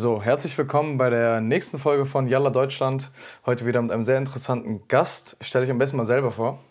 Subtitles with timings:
[0.00, 3.10] So, herzlich willkommen bei der nächsten Folge von Yalla Deutschland.
[3.44, 5.36] Heute wieder mit einem sehr interessanten Gast.
[5.40, 6.62] Stell dich am besten mal selber vor.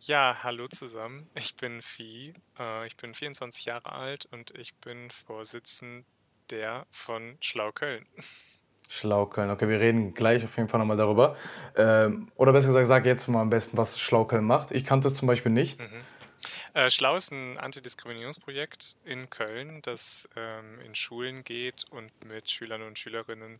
[0.00, 1.30] Ja, hallo zusammen.
[1.36, 2.34] Ich bin Vieh.
[2.58, 6.02] Äh, ich bin 24 Jahre alt und ich bin Vorsitzender
[6.90, 8.04] von Schlau Köln.
[8.88, 9.50] Schlau Köln.
[9.50, 11.36] Okay, wir reden gleich auf jeden Fall nochmal darüber.
[11.76, 14.72] Ähm, oder besser gesagt, sag jetzt mal am besten, was Schlau Köln macht.
[14.72, 15.78] Ich kannte es zum Beispiel nicht.
[15.78, 16.00] Mhm.
[16.74, 22.82] Äh, Schlau ist ein Antidiskriminierungsprojekt in Köln, das ähm, in Schulen geht und mit Schülern
[22.82, 23.58] und Schülerinnen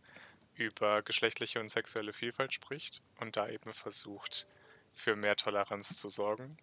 [0.55, 4.47] über geschlechtliche und sexuelle Vielfalt spricht und da eben versucht,
[4.93, 6.57] für mehr Toleranz zu sorgen.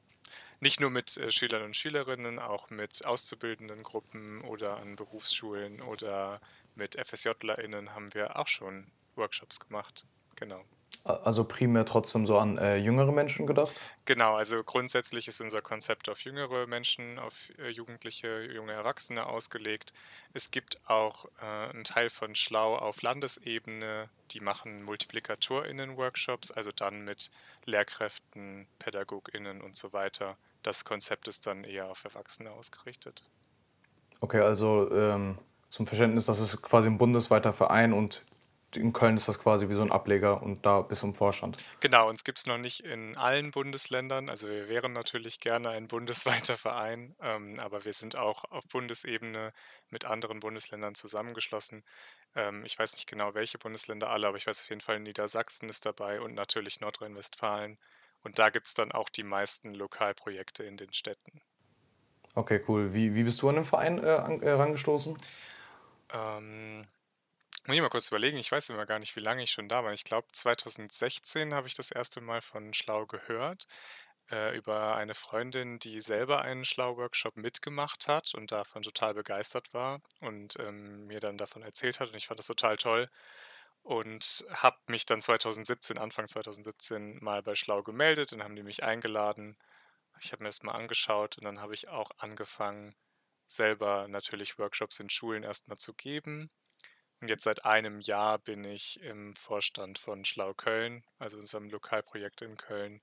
[0.59, 6.41] Nicht nur mit äh, Schülern und Schülerinnen, auch mit auszubildenden Gruppen oder an Berufsschulen oder
[6.75, 10.05] mit FSJlerInnen haben wir auch schon Workshops gemacht.
[10.35, 10.65] Genau.
[11.05, 13.81] Also primär trotzdem so an äh, jüngere Menschen gedacht?
[14.05, 19.95] Genau, also grundsätzlich ist unser Konzept auf jüngere Menschen, auf äh, Jugendliche, junge Erwachsene ausgelegt.
[20.35, 27.05] Es gibt auch äh, einen Teil von Schlau auf Landesebene, die machen MultiplikatorInnen-Workshops, also dann
[27.05, 27.30] mit
[27.65, 30.37] Lehrkräften, PädagogInnen und so weiter.
[30.63, 33.24] Das Konzept ist dann eher auf Erwachsene ausgerichtet.
[34.21, 35.39] Okay, also ähm,
[35.71, 38.23] zum Verständnis, das ist quasi ein bundesweiter Verein und
[38.76, 41.59] in Köln ist das quasi wie so ein Ableger und da bis zum Vorstand.
[41.80, 44.29] Genau, uns gibt es noch nicht in allen Bundesländern.
[44.29, 49.52] Also wir wären natürlich gerne ein bundesweiter Verein, ähm, aber wir sind auch auf Bundesebene
[49.88, 51.85] mit anderen Bundesländern zusammengeschlossen.
[52.35, 55.68] Ähm, ich weiß nicht genau, welche Bundesländer alle, aber ich weiß auf jeden Fall, Niedersachsen
[55.68, 57.79] ist dabei und natürlich Nordrhein-Westfalen.
[58.23, 61.40] Und da gibt es dann auch die meisten Lokalprojekte in den Städten.
[62.34, 62.95] Okay, cool.
[62.95, 65.16] Wie, wie bist du an den Verein äh, an, äh, rangestoßen?
[66.12, 66.82] Ähm,
[67.66, 69.84] muss ich mal kurz überlegen, ich weiß immer gar nicht, wie lange ich schon da
[69.84, 69.93] war.
[69.93, 73.67] Ich glaube, 2016 habe ich das erste Mal von Schlau gehört,
[74.31, 80.00] äh, über eine Freundin, die selber einen Schlau-Workshop mitgemacht hat und davon total begeistert war
[80.21, 82.09] und ähm, mir dann davon erzählt hat.
[82.11, 83.11] Und ich fand das total toll
[83.83, 88.33] und habe mich dann 2017, Anfang 2017, mal bei Schlau gemeldet.
[88.33, 89.59] Dann haben die mich eingeladen.
[90.21, 92.95] Ich habe mir das mal angeschaut und dann habe ich auch angefangen,
[93.47, 96.51] selber natürlich Workshops in Schulen erstmal zu geben
[97.21, 102.43] und jetzt seit einem Jahr bin ich im Vorstand von Schlau Köln, also unserem Lokalprojekt
[102.43, 103.01] in Köln.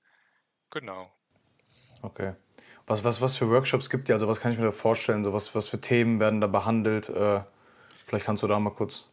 [0.70, 1.10] Genau.
[2.02, 2.34] Okay.
[2.86, 4.14] Was, was, was für Workshops gibt es?
[4.14, 5.24] Also was kann ich mir da vorstellen?
[5.24, 7.08] So was, was für Themen werden da behandelt?
[7.10, 7.42] Äh,
[8.06, 9.04] vielleicht kannst du da mal kurz.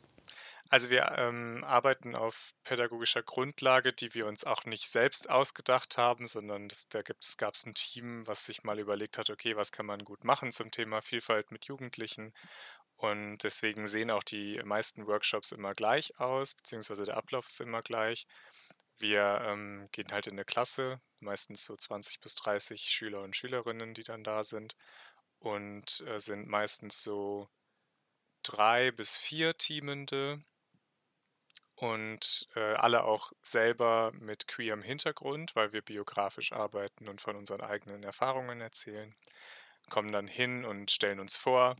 [0.70, 6.26] Also wir ähm, arbeiten auf pädagogischer Grundlage, die wir uns auch nicht selbst ausgedacht haben,
[6.26, 9.86] sondern das, da gab es ein Team, was sich mal überlegt hat, okay, was kann
[9.86, 12.34] man gut machen zum Thema Vielfalt mit Jugendlichen
[12.98, 17.82] und deswegen sehen auch die meisten Workshops immer gleich aus, beziehungsweise der Ablauf ist immer
[17.82, 18.26] gleich.
[18.98, 23.94] Wir ähm, gehen halt in eine Klasse, meistens so 20 bis 30 Schüler und Schülerinnen,
[23.94, 24.76] die dann da sind.
[25.40, 27.50] Und äh, sind meistens so
[28.44, 30.44] drei bis vier Teamende
[31.76, 37.62] und äh, alle auch selber mit queerem Hintergrund, weil wir biografisch arbeiten und von unseren
[37.62, 39.14] eigenen Erfahrungen erzählen.
[39.90, 41.76] Kommen dann hin und stellen uns vor,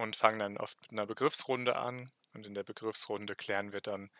[0.00, 2.10] und fangen dann oft mit einer Begriffsrunde an.
[2.32, 4.10] Und in der Begriffsrunde klären wir dann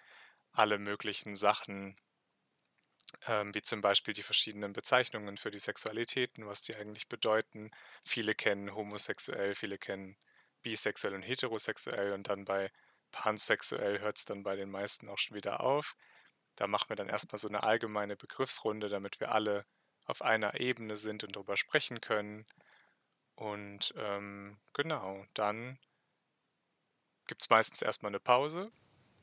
[0.52, 1.96] alle möglichen Sachen,
[3.26, 7.70] ähm, wie zum Beispiel die verschiedenen Bezeichnungen für die Sexualitäten, was die eigentlich bedeuten.
[8.04, 10.16] Viele kennen homosexuell, viele kennen
[10.62, 12.70] bisexuell und heterosexuell und dann bei
[13.12, 15.96] pansexuell hört es dann bei den meisten auch schon wieder auf.
[16.56, 19.64] Da machen wir dann erstmal so eine allgemeine Begriffsrunde, damit wir alle
[20.04, 22.46] auf einer Ebene sind und darüber sprechen können.
[23.40, 25.78] Und ähm, genau, dann
[27.26, 28.70] gibt es meistens erstmal eine Pause.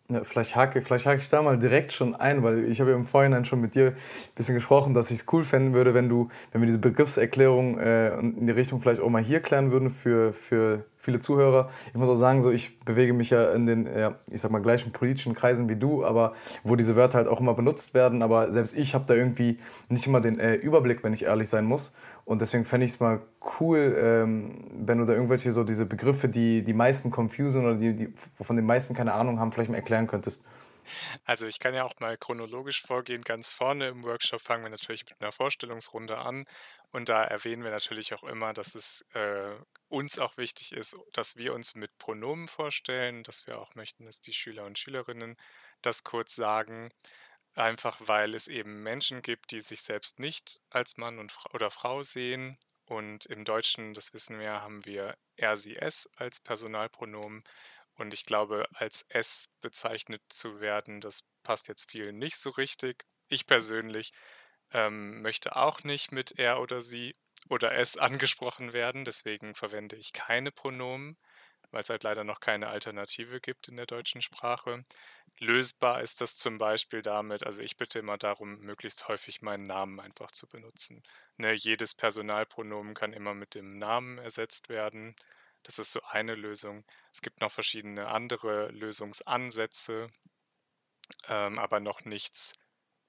[0.09, 2.95] Ja, vielleicht hake, vielleicht hake ich da mal direkt schon ein, weil ich habe ja
[2.95, 3.95] im Vorhinein schon mit dir ein
[4.33, 8.17] bisschen gesprochen, dass ich es cool fänden würde, wenn du, wenn wir diese Begriffserklärung äh,
[8.17, 11.69] in die Richtung vielleicht auch mal hier klären würden für, für viele Zuhörer.
[11.87, 14.61] Ich muss auch sagen, so ich bewege mich ja in den, ja, ich sag mal,
[14.61, 18.21] gleichen politischen Kreisen wie du, aber wo diese Wörter halt auch immer benutzt werden.
[18.21, 19.57] Aber selbst ich habe da irgendwie
[19.89, 21.93] nicht immer den äh, Überblick, wenn ich ehrlich sein muss.
[22.25, 23.21] Und deswegen fände ich es mal
[23.59, 27.95] cool, ähm, wenn du da irgendwelche so diese Begriffe, die die meisten confusen oder die,
[27.95, 30.43] die von den meisten keine Ahnung haben, vielleicht mal erklären könntest.
[31.25, 33.21] Also ich kann ja auch mal chronologisch vorgehen.
[33.21, 36.45] Ganz vorne im Workshop fangen wir natürlich mit einer Vorstellungsrunde an
[36.91, 39.55] und da erwähnen wir natürlich auch immer, dass es äh,
[39.89, 44.21] uns auch wichtig ist, dass wir uns mit Pronomen vorstellen, dass wir auch möchten, dass
[44.21, 45.35] die Schüler und Schülerinnen
[45.81, 46.89] das kurz sagen,
[47.53, 51.71] einfach weil es eben Menschen gibt, die sich selbst nicht als Mann und Fra oder
[51.71, 52.57] Frau sehen.
[52.85, 57.43] Und im Deutschen, das wissen wir, haben wir er, sie, es als Personalpronomen.
[57.97, 63.05] Und ich glaube, als es bezeichnet zu werden, das passt jetzt vielen nicht so richtig.
[63.27, 64.13] Ich persönlich
[64.71, 67.15] ähm, möchte auch nicht mit er oder sie
[67.49, 71.17] oder es angesprochen werden, deswegen verwende ich keine Pronomen.
[71.71, 74.85] weil es halt leider noch keine Alternative gibt in der deutschen Sprache.
[75.39, 79.99] Lösbar ist das zum Beispiel damit, also ich bitte immer darum, möglichst häufig meinen Namen
[79.99, 81.03] einfach zu benutzen.
[81.37, 85.15] Ne, jedes Personalpronomen kann immer mit dem Namen ersetzt werden.
[85.67, 86.85] Das ist so eine Lösung.
[87.11, 90.09] Es gibt noch verschiedene andere Lösungsansätze,
[91.27, 92.53] ähm, aber noch nichts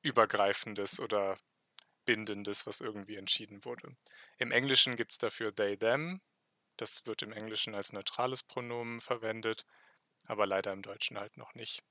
[0.03, 1.37] Übergreifendes oder
[2.05, 3.97] Bindendes, was irgendwie entschieden wurde.
[4.39, 6.21] Im Englischen gibt es dafür they, them.
[6.77, 9.65] Das wird im Englischen als neutrales Pronomen verwendet,
[10.27, 11.85] aber leider im Deutschen halt noch nicht.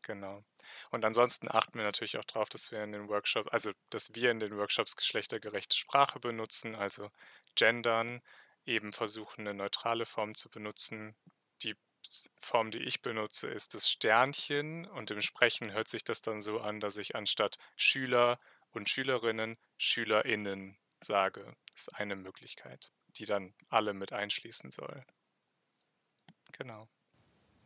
[0.00, 0.42] Genau.
[0.90, 4.30] Und ansonsten achten wir natürlich auch darauf, dass wir in den Workshops, also dass wir
[4.30, 7.10] in den Workshops geschlechtergerechte Sprache benutzen, also
[7.54, 8.22] gendern,
[8.66, 11.14] eben versuchen, eine neutrale Form zu benutzen.
[11.62, 11.74] Die
[12.38, 16.60] Form, die ich benutze, ist das Sternchen und im Sprechen hört sich das dann so
[16.60, 18.38] an, dass ich anstatt Schüler
[18.70, 21.56] und Schülerinnen SchülerInnen sage.
[21.72, 25.04] Das ist eine Möglichkeit, die dann alle mit einschließen soll.
[26.52, 26.88] Genau.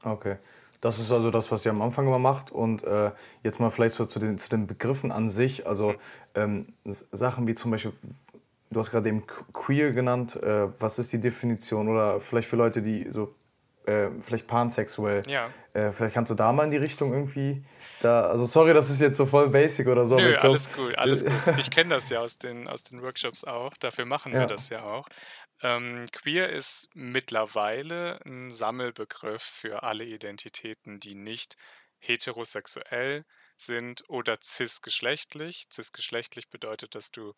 [0.03, 0.39] Okay.
[0.81, 2.51] Das ist also das, was ihr am Anfang immer macht.
[2.51, 3.13] Und äh,
[3.43, 5.67] jetzt mal vielleicht so zu den, zu den Begriffen an sich.
[5.67, 5.95] Also
[6.35, 7.93] ähm, Sachen wie zum Beispiel,
[8.71, 10.37] du hast gerade eben queer genannt.
[10.37, 11.89] Äh, was ist die Definition?
[11.89, 13.35] Oder vielleicht für Leute, die so
[13.87, 15.29] äh, vielleicht pansexuell.
[15.29, 15.51] Ja.
[15.73, 17.65] Äh, vielleicht kannst du da mal in die Richtung irgendwie
[18.01, 18.29] da.
[18.29, 20.17] Also sorry, das ist jetzt so voll basic oder so.
[20.17, 21.33] Nö, glaub, alles gut, alles gut.
[21.59, 23.77] Ich kenne das ja aus den, aus den Workshops auch.
[23.79, 24.41] Dafür machen ja.
[24.41, 25.09] wir das ja auch.
[25.63, 31.57] Ähm, queer ist mittlerweile ein Sammelbegriff für alle Identitäten, die nicht
[31.99, 33.25] heterosexuell
[33.57, 35.67] sind oder cisgeschlechtlich.
[35.71, 37.35] Cisgeschlechtlich bedeutet, dass du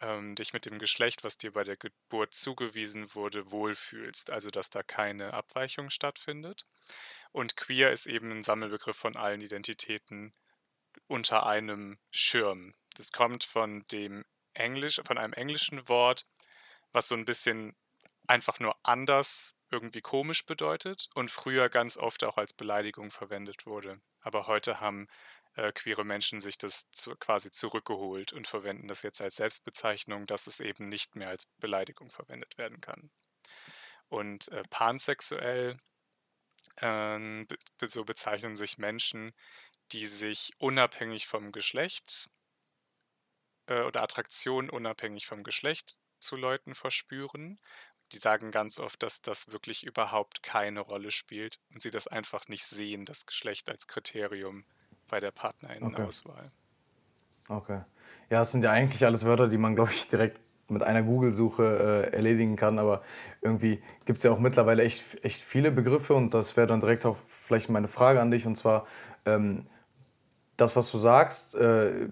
[0.00, 4.70] ähm, dich mit dem Geschlecht, was dir bei der Geburt zugewiesen wurde, wohlfühlst, also dass
[4.70, 6.66] da keine Abweichung stattfindet.
[7.32, 10.34] Und queer ist eben ein Sammelbegriff von allen Identitäten
[11.06, 12.72] unter einem Schirm.
[12.96, 14.24] Das kommt von dem
[14.54, 16.26] Englisch, von einem englischen Wort,
[16.92, 17.76] was so ein bisschen
[18.26, 24.00] einfach nur anders irgendwie komisch bedeutet und früher ganz oft auch als Beleidigung verwendet wurde.
[24.20, 25.08] Aber heute haben
[25.54, 30.46] äh, queere Menschen sich das zu, quasi zurückgeholt und verwenden das jetzt als Selbstbezeichnung, dass
[30.46, 33.10] es eben nicht mehr als Beleidigung verwendet werden kann.
[34.08, 35.78] Und äh, pansexuell,
[36.76, 37.46] äh,
[37.86, 39.32] so bezeichnen sich Menschen,
[39.92, 42.28] die sich unabhängig vom Geschlecht
[43.66, 47.60] äh, oder Attraktion unabhängig vom Geschlecht zu Leuten verspüren.
[48.12, 52.48] Die sagen ganz oft, dass das wirklich überhaupt keine Rolle spielt und sie das einfach
[52.48, 54.66] nicht sehen, das Geschlecht als Kriterium
[55.10, 56.50] bei der Partnerinnenauswahl.
[57.48, 57.74] Okay.
[57.74, 57.80] okay.
[58.30, 62.08] Ja, es sind ja eigentlich alles Wörter, die man, glaube ich, direkt mit einer Google-Suche
[62.12, 63.02] äh, erledigen kann, aber
[63.42, 67.04] irgendwie gibt es ja auch mittlerweile echt, echt viele Begriffe und das wäre dann direkt
[67.04, 68.86] auch vielleicht meine Frage an dich und zwar
[69.26, 69.66] ähm,
[70.56, 72.08] das, was du sagst, äh,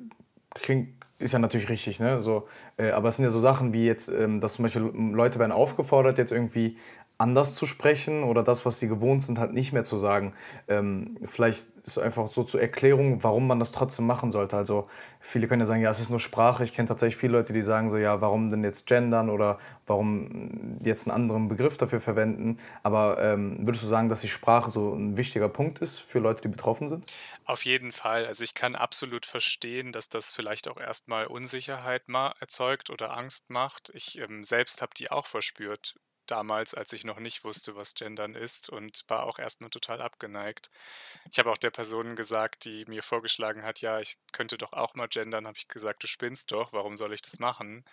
[0.55, 2.21] klingt, ist ja natürlich richtig, ne?
[2.21, 5.39] So, äh, aber es sind ja so Sachen wie jetzt, ähm, dass zum Beispiel Leute
[5.39, 6.77] werden aufgefordert, jetzt irgendwie
[7.19, 10.35] anders zu sprechen oder das, was sie gewohnt sind, halt nicht mehr zu sagen.
[10.69, 14.56] Ähm, vielleicht ist einfach so zur Erklärung, warum man das trotzdem machen sollte.
[14.56, 14.88] Also
[15.19, 16.62] viele können ja sagen, ja, es ist nur Sprache.
[16.62, 20.79] Ich kenne tatsächlich viele Leute, die sagen so, ja, warum denn jetzt gendern oder warum
[20.81, 22.59] jetzt einen anderen Begriff dafür verwenden.
[22.85, 26.43] Aber ähm, würdest du sagen, dass die Sprache so ein wichtiger Punkt ist für Leute,
[26.43, 27.05] die betroffen sind?
[27.44, 28.26] Auf jeden Fall.
[28.26, 32.03] Also ich kann absolut verstehen, dass das vielleicht auch erstmal Unsicherheit
[32.38, 33.91] erzeugt oder Angst macht.
[33.94, 35.97] Ich ähm, selbst habe die auch verspürt
[36.31, 40.71] damals, als ich noch nicht wusste, was Gendern ist und war auch erstmal total abgeneigt.
[41.31, 44.94] Ich habe auch der Person gesagt, die mir vorgeschlagen hat, ja, ich könnte doch auch
[44.94, 47.85] mal gendern, habe ich gesagt, du spinnst doch, warum soll ich das machen?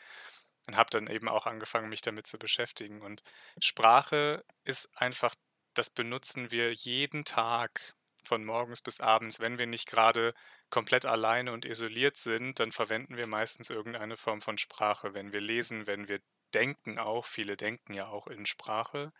[0.68, 3.02] Und habe dann eben auch angefangen, mich damit zu beschäftigen.
[3.02, 3.24] Und
[3.60, 5.36] Sprache ist einfach,
[5.74, 9.40] das benutzen wir jeden Tag von morgens bis abends.
[9.40, 10.34] Wenn wir nicht gerade
[10.70, 15.14] komplett alleine und isoliert sind, dann verwenden wir meistens irgendeine Form von Sprache.
[15.14, 16.20] Wenn wir lesen, wenn wir
[16.54, 19.12] denken auch, viele denken ja auch in Sprache.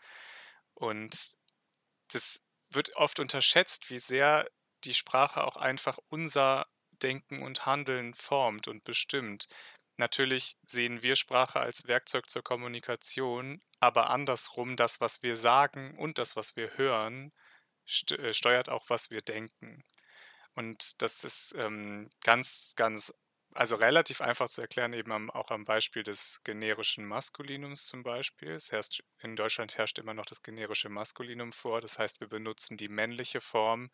[0.74, 1.36] Und
[2.12, 4.48] das wird oft unterschätzt, wie sehr
[4.84, 6.66] die Sprache auch einfach unser
[7.02, 9.48] Denken und Handeln formt und bestimmt.
[9.98, 16.18] Natürlich sehen wir Sprache als Werkzeug zur Kommunikation, aber andersrum, das, was wir sagen und
[16.18, 17.32] das, was wir hören,
[18.10, 19.84] äh, steuert auch, was wir denken.
[20.54, 23.14] Und das ist ähm, ganz, ganz
[23.56, 28.52] also relativ einfach zu erklären, eben am, auch am Beispiel des generischen Maskulinums zum Beispiel.
[28.52, 31.80] Es herrscht, in Deutschland herrscht immer noch das generische Maskulinum vor.
[31.80, 33.90] Das heißt, wir benutzen die männliche Form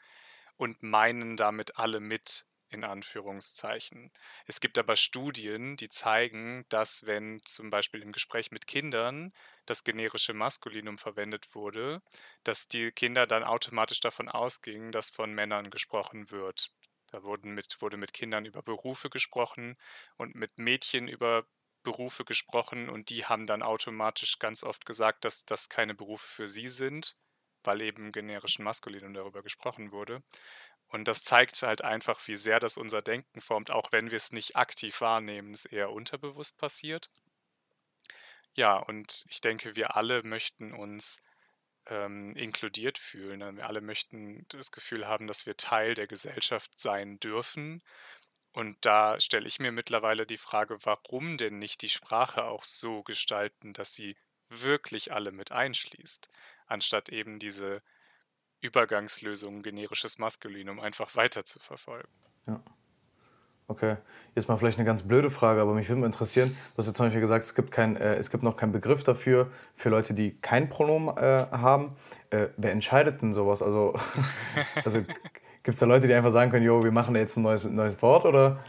[0.57, 4.11] und meinen damit alle mit in Anführungszeichen.
[4.47, 9.33] Es gibt aber Studien, die zeigen, dass wenn zum Beispiel im Gespräch mit Kindern
[9.67, 12.03] das generische Maskulinum verwendet wurde,
[12.45, 16.73] dass die Kinder dann automatisch davon ausgingen, dass von Männern gesprochen wird.
[17.13, 19.77] Da wurden mit, wurde mit Kindern über Berufe gesprochen
[20.17, 21.47] und mit Mädchen über
[21.83, 26.49] Berufe gesprochen und die haben dann automatisch ganz oft gesagt, dass das keine Berufe für
[26.49, 27.17] sie sind,
[27.65, 30.23] weil eben generischen Maskulinum darüber gesprochen wurde.
[30.89, 34.33] Und das zeigt halt einfach, wie sehr das unser Denken formt, auch wenn wir es
[34.33, 37.11] nicht aktiv wahrnehmen, es eher unterbewusst passiert.
[38.55, 41.23] Ja, und ich denke, wir alle möchten uns
[41.87, 43.57] ähm, inkludiert fühlen.
[43.57, 47.83] Wir alle möchten das Gefühl haben, dass wir Teil der Gesellschaft sein dürfen.
[48.53, 53.03] Und da stelle ich mir mittlerweile die Frage, warum denn nicht die Sprache auch so
[53.03, 54.17] gestalten, dass sie
[54.49, 56.29] wirklich alle mit einschließt,
[56.67, 57.83] anstatt eben diese
[58.61, 62.13] Übergangslösung generisches Maskulinum einfach weiter zu verfolgen.
[62.47, 62.63] Ja.
[63.69, 63.97] Okay,
[64.35, 66.97] jetzt mal vielleicht eine ganz blöde Frage, aber mich würde mal interessieren, du hast jetzt
[66.97, 70.15] zum Beispiel gesagt, es gibt, kein, äh, es gibt noch keinen Begriff dafür, für Leute,
[70.15, 71.95] die kein Pronomen äh, haben.
[72.31, 73.63] Äh, wer entscheidet denn sowas?
[73.63, 73.95] Also,
[74.85, 77.65] also gibt es da Leute, die einfach sagen können, jo, wir machen jetzt ein neues,
[77.65, 78.63] neues Wort oder?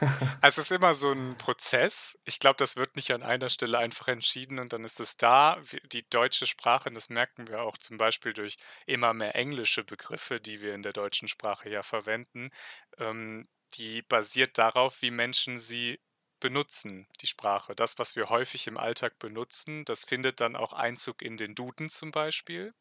[0.42, 2.18] Also es ist immer so ein Prozess.
[2.24, 5.58] Ich glaube, das wird nicht an einer Stelle einfach entschieden und dann ist es da.
[5.92, 10.60] Die deutsche Sprache, das merken wir auch zum Beispiel durch immer mehr englische Begriffe, die
[10.60, 12.50] wir in der deutschen Sprache ja verwenden,
[12.98, 16.00] ähm, die basiert darauf, wie Menschen sie
[16.40, 17.74] benutzen, die Sprache.
[17.74, 21.90] Das, was wir häufig im Alltag benutzen, das findet dann auch Einzug in den Duden
[21.90, 22.74] zum Beispiel.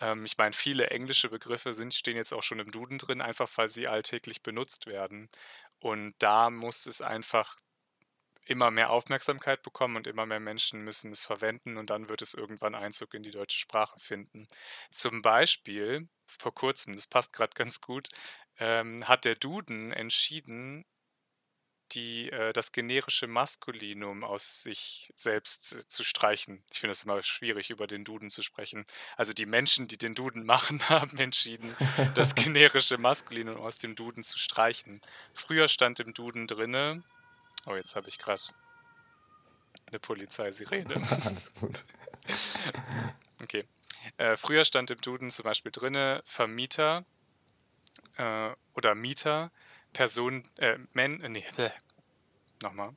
[0.00, 3.48] Ähm, ich meine, viele englische Begriffe sind, stehen jetzt auch schon im Duden drin, einfach
[3.56, 5.28] weil sie alltäglich benutzt werden.
[5.80, 7.56] Und da muss es einfach
[8.48, 12.34] immer mehr Aufmerksamkeit bekommen und immer mehr Menschen müssen es verwenden und dann wird es
[12.34, 14.48] irgendwann Einzug in die deutsche Sprache finden.
[14.90, 18.08] Zum Beispiel, vor kurzem, das passt gerade ganz gut,
[18.58, 20.84] ähm, hat der Duden entschieden,
[21.92, 26.62] die, äh, das generische Maskulinum aus sich selbst äh, zu streichen.
[26.70, 28.84] Ich finde es immer schwierig, über den Duden zu sprechen.
[29.16, 31.74] Also die Menschen, die den Duden machen, haben entschieden,
[32.14, 35.00] das generische Maskulinum aus dem Duden zu streichen.
[35.32, 37.02] Früher stand im Duden drinne,
[37.66, 38.42] oh, jetzt habe ich gerade
[39.86, 40.94] eine Polizeisirene.
[41.24, 41.84] Alles gut.
[43.42, 43.64] Okay.
[44.16, 47.04] Äh, früher stand im Duden zum Beispiel drinne Vermieter
[48.16, 49.50] äh, oder Mieter,
[49.92, 51.70] Person, äh, Men, äh, nee, bleh.
[52.62, 52.94] nochmal.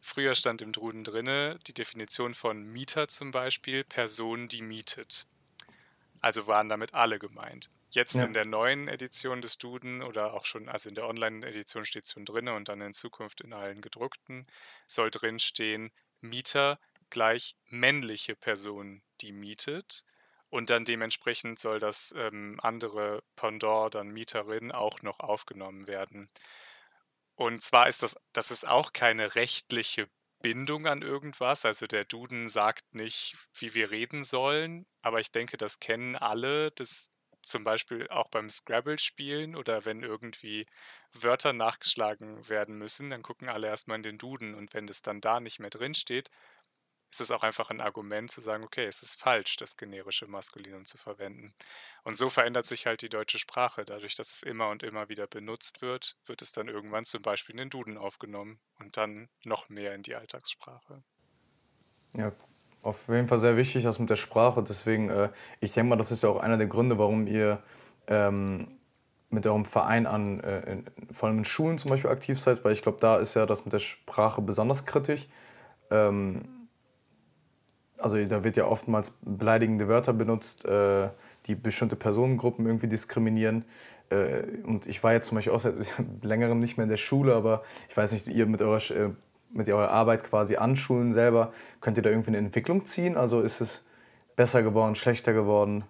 [0.00, 5.26] Früher stand im Duden drinne die Definition von Mieter zum Beispiel, Person, die mietet.
[6.20, 7.70] Also waren damit alle gemeint.
[7.90, 8.22] Jetzt ja.
[8.24, 12.12] in der neuen Edition des Duden oder auch schon, also in der Online-Edition steht es
[12.12, 14.46] schon drin und dann in Zukunft in allen gedruckten,
[14.86, 16.78] soll drin stehen, Mieter
[17.10, 20.04] gleich männliche Person, die mietet.
[20.50, 26.30] Und dann dementsprechend soll das ähm, andere Pendant, dann Mieterin, auch noch aufgenommen werden.
[27.34, 30.08] Und zwar ist das, das ist auch keine rechtliche
[30.40, 31.64] Bindung an irgendwas.
[31.64, 36.70] Also der Duden sagt nicht, wie wir reden sollen, aber ich denke, das kennen alle,
[36.72, 37.10] das
[37.42, 40.66] zum Beispiel auch beim Scrabble-Spielen oder wenn irgendwie
[41.12, 45.20] Wörter nachgeschlagen werden müssen, dann gucken alle erstmal in den Duden und wenn es dann
[45.20, 46.30] da nicht mehr drin steht,
[47.10, 50.84] ist es auch einfach ein Argument zu sagen, okay, es ist falsch, das generische Maskulinum
[50.84, 51.54] zu verwenden.
[52.04, 53.84] Und so verändert sich halt die deutsche Sprache.
[53.84, 57.54] Dadurch, dass es immer und immer wieder benutzt wird, wird es dann irgendwann zum Beispiel
[57.54, 61.02] in den Duden aufgenommen und dann noch mehr in die Alltagssprache.
[62.14, 62.32] Ja,
[62.82, 64.62] auf jeden Fall sehr wichtig, das mit der Sprache.
[64.62, 67.62] Deswegen, äh, ich denke mal, das ist ja auch einer der Gründe, warum ihr
[68.06, 68.78] ähm,
[69.30, 72.72] mit eurem Verein an, äh, in, vor allem in Schulen zum Beispiel aktiv seid, weil
[72.72, 75.28] ich glaube, da ist ja das mit der Sprache besonders kritisch.
[75.90, 76.57] Ähm,
[77.98, 81.10] also da wird ja oftmals beleidigende Wörter benutzt, äh,
[81.46, 83.64] die bestimmte Personengruppen irgendwie diskriminieren.
[84.10, 85.74] Äh, und ich war jetzt zum Beispiel auch seit
[86.22, 89.10] längerem nicht mehr in der Schule, aber ich weiß nicht, ihr mit eurer, äh,
[89.50, 93.16] mit eurer Arbeit quasi an Schulen selber, könnt ihr da irgendwie eine Entwicklung ziehen?
[93.16, 93.86] Also ist es
[94.36, 95.84] besser geworden, schlechter geworden?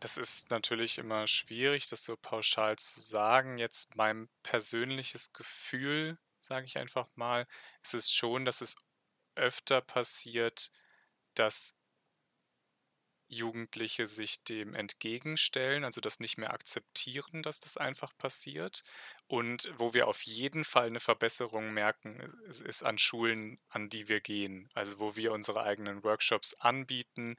[0.00, 3.56] Das ist natürlich immer schwierig, das so pauschal zu sagen.
[3.56, 7.46] Jetzt mein persönliches Gefühl, sage ich einfach mal,
[7.84, 8.74] ist es schon, dass es
[9.34, 10.70] öfter passiert,
[11.34, 11.76] dass
[13.32, 18.84] Jugendliche sich dem entgegenstellen, also das nicht mehr akzeptieren, dass das einfach passiert.
[19.26, 24.08] Und wo wir auf jeden Fall eine Verbesserung merken, ist, ist an Schulen, an die
[24.08, 24.68] wir gehen.
[24.74, 27.36] Also wo wir unsere eigenen Workshops anbieten,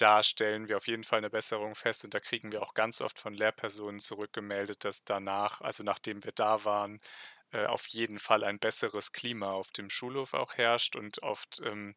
[0.00, 3.00] da stellen wir auf jeden Fall eine Besserung fest und da kriegen wir auch ganz
[3.00, 7.00] oft von Lehrpersonen zurückgemeldet, dass danach, also nachdem wir da waren,
[7.52, 11.94] äh, auf jeden Fall ein besseres Klima auf dem Schulhof auch herrscht und oft ähm,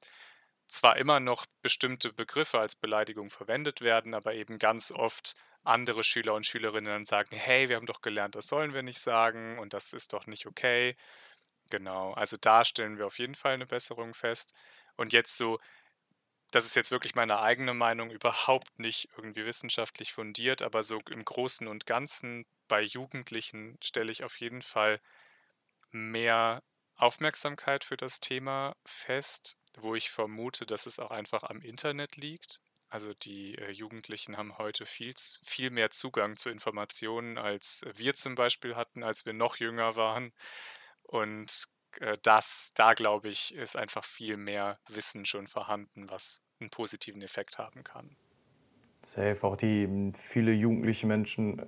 [0.67, 6.33] zwar immer noch bestimmte Begriffe als Beleidigung verwendet werden, aber eben ganz oft andere Schüler
[6.33, 9.73] und Schülerinnen dann sagen, hey, wir haben doch gelernt, das sollen wir nicht sagen und
[9.73, 10.95] das ist doch nicht okay.
[11.69, 14.53] Genau, also da stellen wir auf jeden Fall eine Besserung fest.
[14.97, 15.59] Und jetzt so,
[16.51, 21.23] das ist jetzt wirklich meine eigene Meinung, überhaupt nicht irgendwie wissenschaftlich fundiert, aber so im
[21.25, 24.99] Großen und Ganzen bei Jugendlichen stelle ich auf jeden Fall
[25.91, 26.63] mehr
[26.95, 32.61] Aufmerksamkeit für das Thema fest wo ich vermute, dass es auch einfach am Internet liegt.
[32.89, 38.35] Also die äh, Jugendlichen haben heute viel, viel mehr Zugang zu Informationen, als wir zum
[38.35, 40.33] Beispiel hatten, als wir noch jünger waren.
[41.03, 41.67] Und
[42.01, 47.21] äh, das, da glaube ich, ist einfach viel mehr Wissen schon vorhanden, was einen positiven
[47.21, 48.17] Effekt haben kann.
[49.01, 51.59] Safe, auch die viele jugendliche Menschen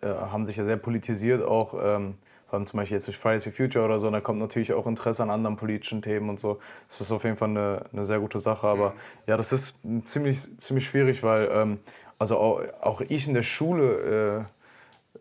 [0.00, 2.18] äh, haben sich ja sehr politisiert, auch ähm,
[2.54, 5.22] allem zum Beispiel jetzt durch Fridays for Future oder so, da kommt natürlich auch Interesse
[5.22, 6.58] an anderen politischen Themen und so.
[6.88, 8.66] Das ist auf jeden Fall eine, eine sehr gute Sache.
[8.66, 8.94] Aber mhm.
[9.26, 11.78] ja, das ist ziemlich, ziemlich schwierig, weil ähm,
[12.18, 14.46] also auch, auch ich in der Schule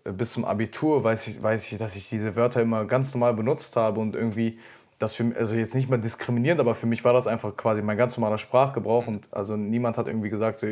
[0.05, 3.33] äh, bis zum Abitur weiß ich, weiß ich, dass ich diese Wörter immer ganz normal
[3.33, 4.59] benutzt habe und irgendwie
[4.99, 7.97] das für also jetzt nicht mal diskriminierend, aber für mich war das einfach quasi mein
[7.97, 10.67] ganz normaler Sprachgebrauch und also niemand hat irgendwie gesagt, so,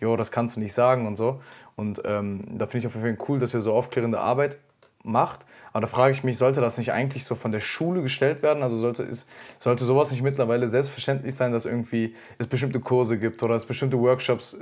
[0.00, 1.40] jo, das kannst du nicht sagen und so.
[1.76, 4.58] Und ähm, da finde ich auf jeden Fall cool, dass ihr so aufklärende Arbeit
[5.02, 5.46] macht.
[5.72, 8.62] Aber da frage ich mich, sollte das nicht eigentlich so von der Schule gestellt werden?
[8.62, 9.28] Also sollte, ist,
[9.58, 13.98] sollte sowas nicht mittlerweile selbstverständlich sein, dass irgendwie es bestimmte Kurse gibt oder es bestimmte
[13.98, 14.58] Workshops,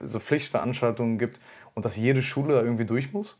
[0.00, 1.40] so Pflichtveranstaltungen gibt
[1.74, 3.36] und dass jede Schule da irgendwie durch muss?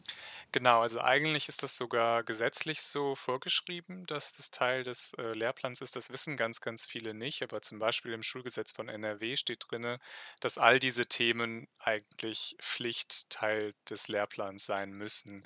[0.54, 5.80] Genau, also eigentlich ist das sogar gesetzlich so vorgeschrieben, dass das Teil des äh, Lehrplans
[5.80, 5.96] ist.
[5.96, 7.42] Das wissen ganz, ganz viele nicht.
[7.42, 9.96] Aber zum Beispiel im Schulgesetz von NRW steht drin,
[10.40, 15.42] dass all diese Themen eigentlich Pflichtteil des Lehrplans sein müssen.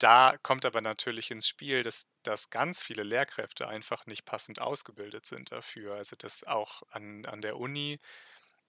[0.00, 5.26] Da kommt aber natürlich ins Spiel, dass, dass ganz viele Lehrkräfte einfach nicht passend ausgebildet
[5.26, 5.94] sind dafür.
[5.96, 8.00] Also dass auch an, an der Uni,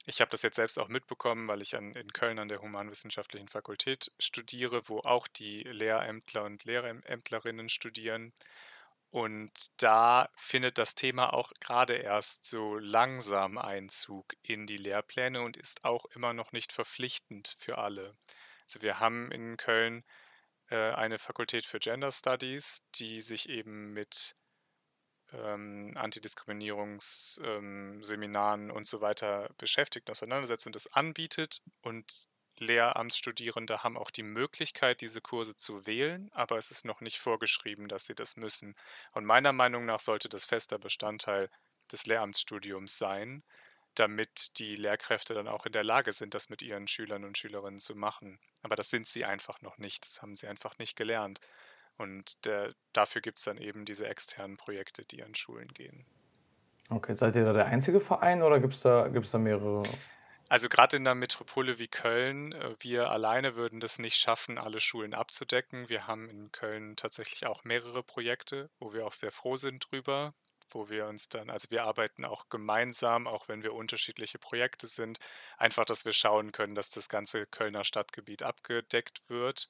[0.05, 3.47] ich habe das jetzt selbst auch mitbekommen, weil ich an, in Köln an der Humanwissenschaftlichen
[3.47, 8.33] Fakultät studiere, wo auch die Lehrämtler und Lehrämtlerinnen studieren.
[9.09, 15.55] Und da findet das Thema auch gerade erst so langsam Einzug in die Lehrpläne und
[15.55, 18.17] ist auch immer noch nicht verpflichtend für alle.
[18.65, 20.03] Also wir haben in Köln
[20.77, 24.35] eine Fakultät für Gender Studies, die sich eben mit
[25.33, 31.61] ähm, Antidiskriminierungsseminaren ähm, und so weiter beschäftigt, auseinandersetzt und das anbietet.
[31.81, 37.19] Und Lehramtsstudierende haben auch die Möglichkeit, diese Kurse zu wählen, aber es ist noch nicht
[37.19, 38.75] vorgeschrieben, dass sie das müssen.
[39.13, 41.49] Und meiner Meinung nach sollte das fester Bestandteil
[41.91, 43.43] des Lehramtsstudiums sein,
[43.95, 47.79] damit die Lehrkräfte dann auch in der Lage sind, das mit ihren Schülern und Schülerinnen
[47.79, 48.39] zu machen.
[48.61, 50.05] Aber das sind sie einfach noch nicht.
[50.05, 51.39] Das haben sie einfach nicht gelernt.
[51.97, 56.05] Und der, dafür gibt es dann eben diese externen Projekte, die an Schulen gehen.
[56.89, 59.83] Okay, seid ihr da der einzige Verein oder gibt es da, gibt's da mehrere?
[60.49, 64.81] Also gerade in einer Metropole wie Köln, äh, wir alleine würden das nicht schaffen, alle
[64.81, 65.87] Schulen abzudecken.
[65.87, 70.33] Wir haben in Köln tatsächlich auch mehrere Projekte, wo wir auch sehr froh sind drüber
[70.71, 75.19] wo wir uns dann, also wir arbeiten auch gemeinsam, auch wenn wir unterschiedliche Projekte sind,
[75.57, 79.69] einfach, dass wir schauen können, dass das ganze Kölner Stadtgebiet abgedeckt wird.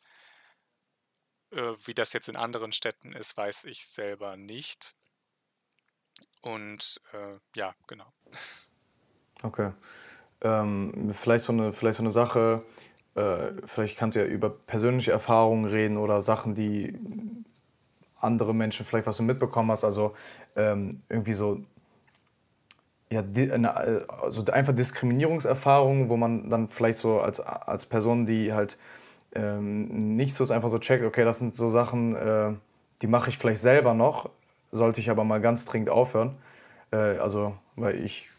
[1.52, 4.96] Äh, wie das jetzt in anderen Städten ist, weiß ich selber nicht.
[6.42, 8.12] Und äh, ja, genau.
[9.44, 9.74] Okay.
[10.42, 12.66] Ähm, vielleicht, so eine, vielleicht so eine Sache,
[13.16, 16.98] äh, vielleicht kannst du ja über persönliche Erfahrungen reden oder Sachen, die
[18.22, 19.84] andere Menschen vielleicht was du mitbekommen hast.
[19.84, 20.14] Also
[20.56, 21.60] ähm, irgendwie so,
[23.10, 23.76] ja, eine,
[24.22, 28.78] also einfach Diskriminierungserfahrungen, wo man dann vielleicht so als, als Person, die halt
[29.34, 32.54] ähm, nicht so ist, einfach so checkt, okay, das sind so Sachen, äh,
[33.02, 34.30] die mache ich vielleicht selber noch,
[34.72, 36.38] sollte ich aber mal ganz dringend aufhören.
[36.92, 38.32] Äh, also, weil ich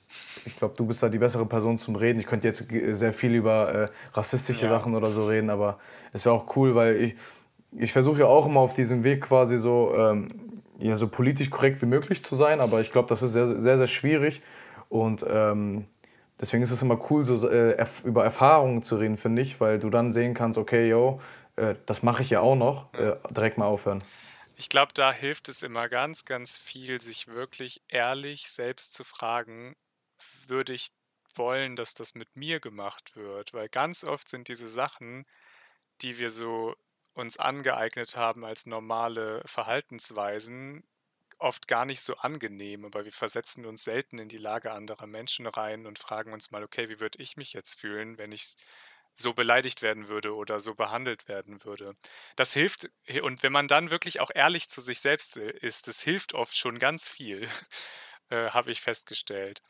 [0.44, 2.20] ich glaube, du bist da die bessere Person zum Reden.
[2.20, 4.70] Ich könnte jetzt sehr viel über äh, rassistische ja.
[4.70, 5.78] Sachen oder so reden, aber
[6.12, 7.14] es wäre auch cool, weil ich,
[7.76, 10.28] ich versuche ja auch immer auf diesem Weg quasi so, ähm,
[10.78, 13.78] ja, so politisch korrekt wie möglich zu sein, aber ich glaube, das ist sehr, sehr,
[13.78, 14.42] sehr schwierig
[14.88, 15.86] und ähm,
[16.40, 19.90] deswegen ist es immer cool, so äh, über Erfahrungen zu reden, finde ich, weil du
[19.90, 21.20] dann sehen kannst, okay, yo,
[21.56, 24.02] äh, das mache ich ja auch noch, äh, direkt mal aufhören.
[24.56, 29.74] Ich glaube, da hilft es immer ganz, ganz viel, sich wirklich ehrlich selbst zu fragen,
[30.46, 30.90] würde ich
[31.34, 33.54] wollen, dass das mit mir gemacht wird?
[33.54, 35.24] Weil ganz oft sind diese Sachen,
[36.02, 36.74] die wir so
[37.14, 40.84] uns angeeignet haben als normale Verhaltensweisen,
[41.38, 45.46] oft gar nicht so angenehm, aber wir versetzen uns selten in die Lage anderer Menschen
[45.46, 48.56] rein und fragen uns mal, okay, wie würde ich mich jetzt fühlen, wenn ich
[49.14, 51.96] so beleidigt werden würde oder so behandelt werden würde.
[52.36, 52.88] Das hilft,
[53.22, 56.56] und wenn man dann wirklich auch ehrlich zu sich selbst äh, ist, das hilft oft
[56.56, 57.46] schon ganz viel,
[58.30, 59.60] äh, habe ich festgestellt.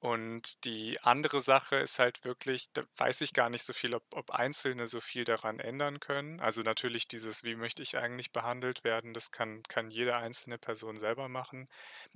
[0.00, 4.04] Und die andere Sache ist halt wirklich, da weiß ich gar nicht so viel, ob,
[4.12, 6.38] ob Einzelne so viel daran ändern können.
[6.40, 10.96] Also natürlich dieses, wie möchte ich eigentlich behandelt werden, das kann, kann jede einzelne Person
[10.96, 11.68] selber machen.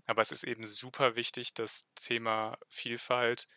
[0.06, 3.48] Aber es ist eben super wichtig, das Thema Vielfalt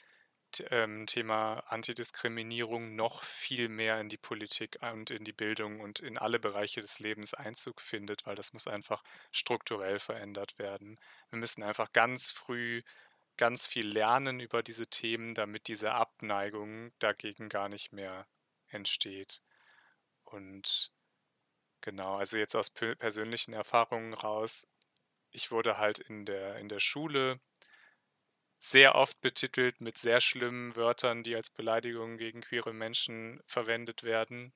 [0.72, 6.18] ähm, Thema Antidiskriminierung noch viel mehr in die Politik und in die Bildung und in
[6.18, 10.98] alle Bereiche des Lebens Einzug findet, weil das muss einfach strukturell verändert werden.
[11.30, 12.82] Wir müssen einfach ganz früh
[13.38, 18.28] ganz viel lernen über diese Themen, damit diese Abneigung dagegen gar nicht mehr
[18.68, 19.42] entsteht.
[20.24, 20.92] Und
[21.82, 24.68] genau, also jetzt aus persönlichen Erfahrungen raus,
[25.32, 27.40] ich wurde halt in der, in der Schule
[28.58, 34.54] sehr oft betitelt mit sehr schlimmen Wörtern, die als Beleidigung gegen queere Menschen verwendet werden.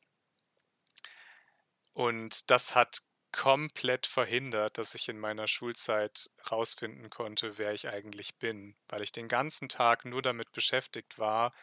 [1.94, 8.38] Und das hat komplett verhindert, dass ich in meiner Schulzeit rausfinden konnte, wer ich eigentlich
[8.38, 11.54] bin, weil ich den ganzen Tag nur damit beschäftigt war,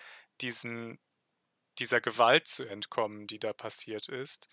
[0.41, 0.99] diesen,
[1.79, 4.49] dieser Gewalt zu entkommen, die da passiert ist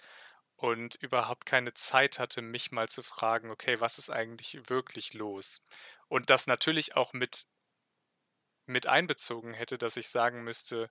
[0.55, 5.61] und überhaupt keine Zeit hatte, mich mal zu fragen, okay, was ist eigentlich wirklich los?
[6.07, 7.47] Und das natürlich auch mit,
[8.65, 10.89] mit einbezogen hätte, dass ich sagen müsste,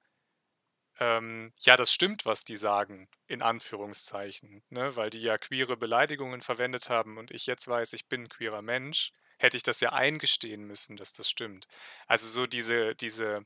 [1.02, 4.94] ähm, ja, das stimmt, was die sagen, in Anführungszeichen, ne?
[4.94, 8.62] weil die ja queere Beleidigungen verwendet haben und ich jetzt weiß, ich bin ein queerer
[8.62, 11.66] Mensch, hätte ich das ja eingestehen müssen, dass das stimmt.
[12.06, 13.44] Also so diese, diese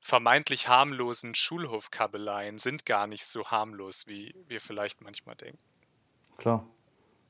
[0.00, 5.58] vermeintlich harmlosen Schulhofkabeleien sind gar nicht so harmlos, wie wir vielleicht manchmal denken.
[6.38, 6.66] Klar.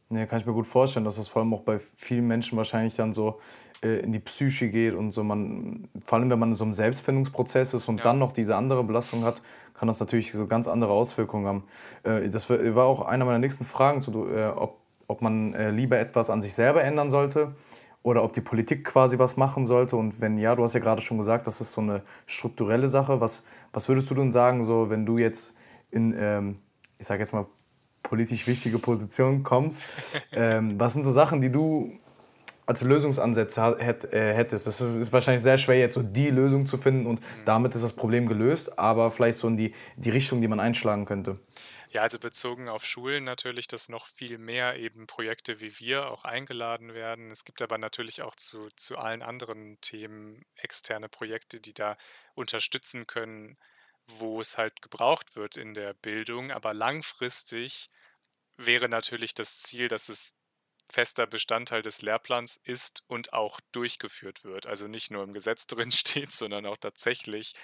[0.08, 2.94] Nee, kann ich mir gut vorstellen, dass das vor allem auch bei vielen Menschen wahrscheinlich
[2.94, 3.40] dann so
[3.82, 6.72] äh, in die Psyche geht und so man, vor allem wenn man in so einem
[6.72, 8.04] Selbstfindungsprozess ist und ja.
[8.04, 9.42] dann noch diese andere Belastung hat,
[9.74, 11.64] kann das natürlich so ganz andere Auswirkungen haben.
[12.04, 15.98] Äh, das war auch einer meiner nächsten Fragen, zu, äh, ob, ob man äh, lieber
[15.98, 17.56] etwas an sich selber ändern sollte
[18.04, 19.96] oder ob die Politik quasi was machen sollte.
[19.96, 23.20] Und wenn ja, du hast ja gerade schon gesagt, das ist so eine strukturelle Sache.
[23.20, 23.42] Was,
[23.72, 25.56] was würdest du denn sagen, so wenn du jetzt
[25.90, 26.60] in, ähm,
[26.98, 27.46] ich sage jetzt mal,
[28.08, 29.86] politisch wichtige Position kommst.
[30.32, 31.98] ähm, was sind so Sachen, die du
[32.66, 33.60] als Lösungsansätze
[34.12, 34.66] äh, hättest?
[34.66, 37.44] Es ist wahrscheinlich sehr schwer, jetzt so die Lösung zu finden und mhm.
[37.44, 41.04] damit ist das Problem gelöst, aber vielleicht so in die, die Richtung, die man einschlagen
[41.04, 41.38] könnte.
[41.90, 46.24] Ja, also bezogen auf Schulen natürlich, dass noch viel mehr eben Projekte wie wir auch
[46.24, 47.30] eingeladen werden.
[47.30, 51.96] Es gibt aber natürlich auch zu, zu allen anderen Themen externe Projekte, die da
[52.34, 53.56] unterstützen können,
[54.06, 56.50] wo es halt gebraucht wird in der Bildung.
[56.50, 57.88] Aber langfristig
[58.56, 60.34] wäre natürlich das Ziel, dass es
[60.88, 64.66] fester Bestandteil des Lehrplans ist und auch durchgeführt wird.
[64.66, 67.54] Also nicht nur im Gesetz drin steht, sondern auch tatsächlich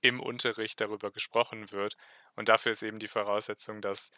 [0.00, 1.96] im Unterricht darüber gesprochen wird.
[2.36, 4.10] Und dafür ist eben die Voraussetzung, dass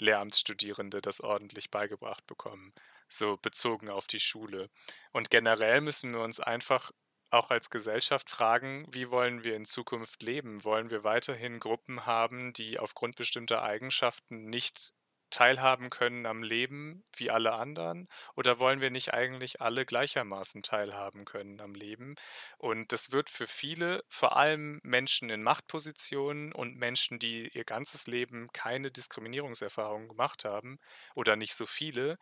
[0.00, 2.72] Lehramtsstudierende das ordentlich beigebracht bekommen,
[3.08, 4.70] so bezogen auf die Schule.
[5.12, 6.90] Und generell müssen wir uns einfach
[7.30, 10.64] auch als Gesellschaft fragen, wie wollen wir in Zukunft leben?
[10.64, 14.92] Wollen wir weiterhin Gruppen haben, die aufgrund bestimmter Eigenschaften nicht
[15.32, 18.08] teilhaben können am Leben wie alle anderen?
[18.36, 22.14] Oder wollen wir nicht eigentlich alle gleichermaßen teilhaben können am Leben?
[22.58, 28.06] Und das wird für viele, vor allem Menschen in Machtpositionen und Menschen, die ihr ganzes
[28.06, 30.78] Leben keine Diskriminierungserfahrung gemacht haben
[31.14, 32.18] oder nicht so viele,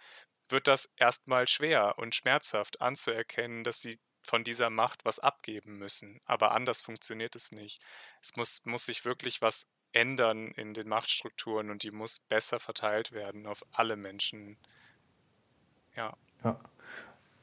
[0.48, 6.20] wird das erstmal schwer und schmerzhaft anzuerkennen, dass sie von dieser Macht was abgeben müssen.
[6.24, 7.80] Aber anders funktioniert es nicht.
[8.22, 13.12] Es muss, muss sich wirklich was ändern in den Machtstrukturen und die muss besser verteilt
[13.12, 14.56] werden auf alle Menschen.
[15.96, 16.16] Ja.
[16.44, 16.60] Ja.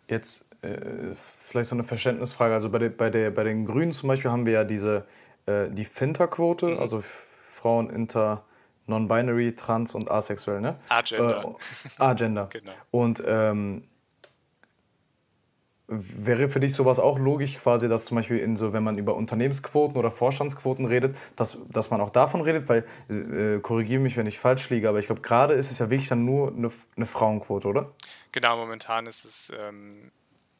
[0.10, 2.54] Jetzt äh, vielleicht so eine Verständnisfrage.
[2.54, 5.06] Also bei, de, bei, der, bei den Grünen zum Beispiel haben wir ja diese
[5.48, 6.80] äh, die Finterquote, mhm.
[6.80, 8.46] also Frauen inter
[8.86, 10.78] non-binary, trans und asexuell, ne?
[10.88, 11.56] Agender.
[12.00, 12.48] Äh, Agender.
[12.52, 12.72] genau.
[12.92, 13.84] Und ähm,
[15.90, 19.16] Wäre für dich sowas auch logisch, quasi, dass zum Beispiel in so, wenn man über
[19.16, 24.28] Unternehmensquoten oder Vorstandsquoten redet, dass, dass man auch davon redet, weil, äh, korrigiere mich, wenn
[24.28, 27.06] ich falsch liege, aber ich glaube, gerade ist es ja wirklich dann nur eine, eine
[27.06, 27.96] Frauenquote, oder?
[28.34, 30.12] Genau, momentan ist es ähm,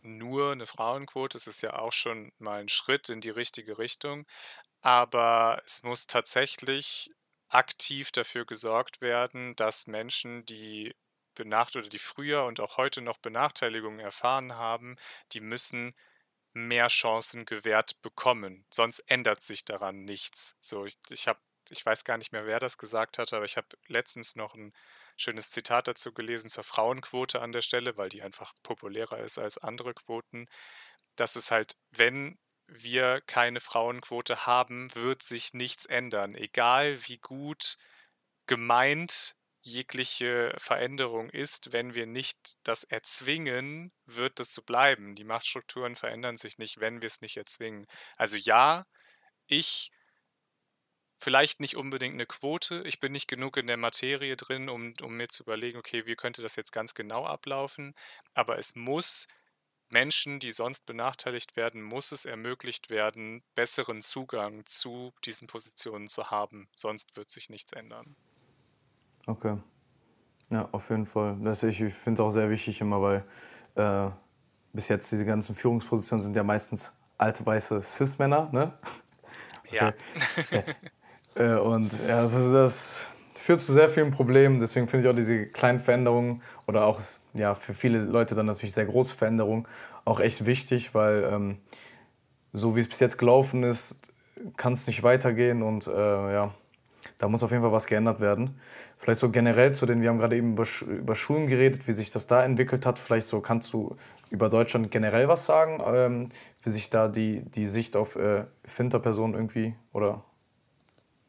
[0.02, 1.38] nur eine Frauenquote.
[1.38, 4.26] Es ist ja auch schon mal ein Schritt in die richtige Richtung,
[4.82, 7.12] aber es muss tatsächlich
[7.50, 10.96] aktiv dafür gesorgt werden, dass Menschen, die
[11.38, 14.98] benacht oder die früher und auch heute noch Benachteiligungen erfahren haben,
[15.32, 15.96] die müssen
[16.54, 18.66] mehr Chancen gewährt bekommen.
[18.72, 20.56] Sonst ändert sich daran nichts.
[20.60, 23.58] So, ich, ich habe, ich weiß gar nicht mehr, wer das gesagt hat, aber ich
[23.58, 24.74] habe letztens noch ein
[25.16, 29.58] schönes Zitat dazu gelesen zur Frauenquote an der Stelle, weil die einfach populärer ist als
[29.58, 30.48] andere Quoten.
[31.16, 36.36] Dass es halt, wenn wir keine Frauenquote haben, wird sich nichts ändern.
[36.36, 37.78] Egal wie gut
[38.48, 45.16] gemeint jegliche Veränderung ist, wenn wir nicht das erzwingen, wird das so bleiben.
[45.16, 47.88] Die Machtstrukturen verändern sich nicht, wenn wir es nicht erzwingen.
[48.16, 48.86] Also ja,
[49.48, 49.92] ich
[51.18, 52.84] vielleicht nicht unbedingt eine Quote.
[52.86, 56.16] Ich bin nicht genug in der Materie drin, um, um mir zu überlegen, okay, wie
[56.16, 57.96] könnte das jetzt ganz genau ablaufen.
[58.34, 59.28] Aber es muss
[59.90, 66.30] Menschen, die sonst benachteiligt werden, muss es ermöglicht werden, besseren Zugang zu diesen Positionen zu
[66.30, 66.70] haben.
[66.76, 68.16] Sonst wird sich nichts ändern.
[69.28, 69.58] Okay.
[70.50, 71.38] Ja, auf jeden Fall.
[71.44, 73.24] Das, ich finde es auch sehr wichtig immer, weil
[73.76, 74.10] äh,
[74.74, 78.74] bis jetzt diese ganzen Führungspositionen sind ja meistens alte weiße Cis-Männer, ne?
[79.70, 79.94] Ja.
[80.38, 80.64] Okay.
[81.36, 84.60] äh, und ja, das, ist, das führt zu sehr vielen Problemen.
[84.60, 87.02] Deswegen finde ich auch diese kleinen Veränderungen oder auch
[87.34, 89.68] ja, für viele Leute dann natürlich sehr große Veränderungen
[90.06, 91.58] auch echt wichtig, weil ähm,
[92.54, 94.00] so wie es bis jetzt gelaufen ist,
[94.56, 96.54] kann es nicht weitergehen und äh, ja,
[97.18, 98.60] da muss auf jeden Fall was geändert werden.
[98.98, 102.12] Vielleicht so generell zu den, wir haben gerade eben über, über Schulen geredet, wie sich
[102.12, 103.00] das da entwickelt hat.
[103.00, 103.98] Vielleicht so kannst du
[104.30, 106.30] über Deutschland generell was sagen, ähm,
[106.62, 110.24] wie sich da die, die Sicht auf äh, Finterpersonen irgendwie oder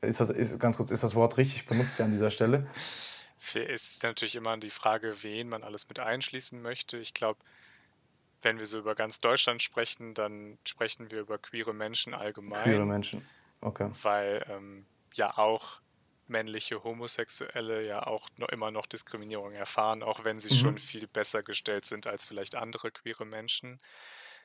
[0.01, 2.67] ist das ist, ganz kurz, ist das Wort richtig benutzt an dieser Stelle?
[3.39, 6.99] Es ist natürlich immer die Frage, wen man alles mit einschließen möchte.
[6.99, 7.39] Ich glaube,
[8.43, 12.63] wenn wir so über ganz Deutschland sprechen, dann sprechen wir über queere Menschen allgemein.
[12.63, 13.27] Queere Menschen,
[13.61, 13.91] okay.
[14.03, 14.87] Weil ähm,
[15.19, 15.81] ja auch
[16.29, 20.59] männliche Homosexuelle ja auch noch immer noch Diskriminierung erfahren, auch wenn sie mhm.
[20.59, 23.81] schon viel besser gestellt sind als vielleicht andere queere Menschen.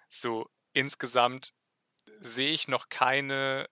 [0.09, 1.53] So insgesamt
[2.19, 3.69] sehe ich noch keine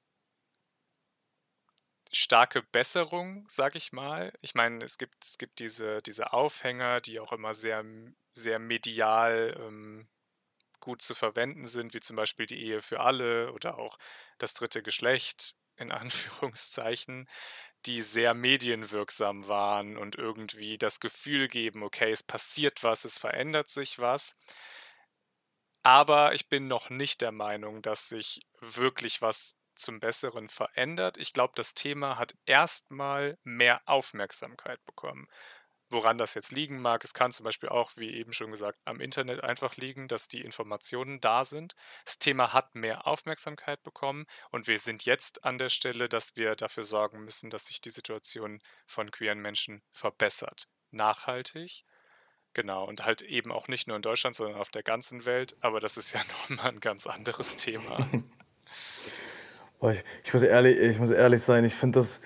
[2.11, 4.33] starke Besserung, sag ich mal.
[4.41, 7.85] Ich meine, es gibt, es gibt diese, diese Aufhänger, die auch immer sehr,
[8.33, 10.09] sehr medial ähm,
[10.81, 13.97] gut zu verwenden sind, wie zum Beispiel die Ehe für alle oder auch
[14.39, 17.27] das dritte Geschlecht in Anführungszeichen,
[17.85, 23.69] die sehr medienwirksam waren und irgendwie das Gefühl geben, okay, es passiert was, es verändert
[23.69, 24.35] sich was.
[25.83, 31.17] Aber ich bin noch nicht der Meinung, dass sich wirklich was zum Besseren verändert.
[31.17, 35.27] Ich glaube, das Thema hat erstmal mehr Aufmerksamkeit bekommen.
[35.91, 39.01] Woran das jetzt liegen mag, es kann zum Beispiel auch, wie eben schon gesagt, am
[39.01, 41.75] Internet einfach liegen, dass die Informationen da sind.
[42.05, 46.55] Das Thema hat mehr Aufmerksamkeit bekommen und wir sind jetzt an der Stelle, dass wir
[46.55, 50.69] dafür sorgen müssen, dass sich die Situation von queeren Menschen verbessert.
[50.91, 51.83] Nachhaltig.
[52.53, 55.57] Genau, und halt eben auch nicht nur in Deutschland, sondern auf der ganzen Welt.
[55.59, 57.99] Aber das ist ja nochmal ein ganz anderes Thema.
[59.91, 62.21] ich, ich, muss ehrlich, ich muss ehrlich sein, ich finde das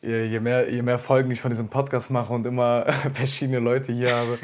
[0.00, 4.14] je mehr, je mehr Folgen ich von diesem Podcast mache und immer verschiedene Leute hier
[4.14, 4.38] habe,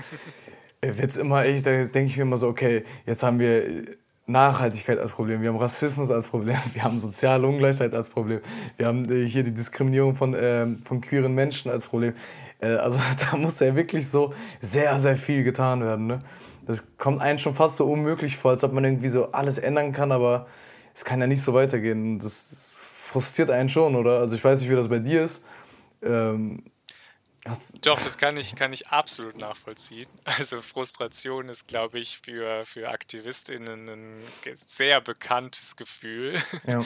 [0.81, 3.85] äh, wird es immer echt, da denke ich mir immer so, okay, jetzt haben wir
[4.27, 8.41] Nachhaltigkeit als Problem, wir haben Rassismus als Problem, wir haben soziale Ungleichheit als Problem,
[8.77, 12.15] wir haben äh, hier die Diskriminierung von, äh, von queeren Menschen als Problem.
[12.61, 16.07] Äh, also da muss ja wirklich so sehr, sehr viel getan werden.
[16.07, 16.19] Ne?
[16.67, 19.93] Das kommt einem schon fast so unmöglich vor, als ob man irgendwie so alles ändern
[19.93, 20.47] kann, aber
[20.95, 22.19] es kann ja nicht so weitergehen.
[22.19, 22.77] Das
[23.15, 24.19] frustriert einen schon, oder?
[24.19, 25.45] Also ich weiß nicht, wie das bei dir ist.
[26.03, 26.65] Ähm,
[27.83, 30.09] Doch, das kann ich, kann ich absolut nachvollziehen.
[30.25, 34.23] Also Frustration ist, glaube ich, für, für AktivistInnen ein
[34.67, 36.43] sehr bekanntes Gefühl.
[36.67, 36.85] Ja.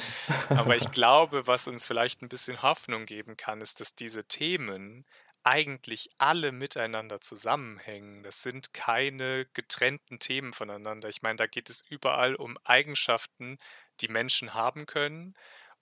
[0.51, 5.07] Aber ich glaube, was uns vielleicht ein bisschen Hoffnung geben kann, ist, dass diese Themen
[5.45, 8.23] eigentlich alle miteinander zusammenhängen.
[8.23, 11.09] Das sind keine getrennten Themen voneinander.
[11.09, 13.57] Ich meine, da geht es überall um Eigenschaften,
[14.03, 15.35] die Menschen haben können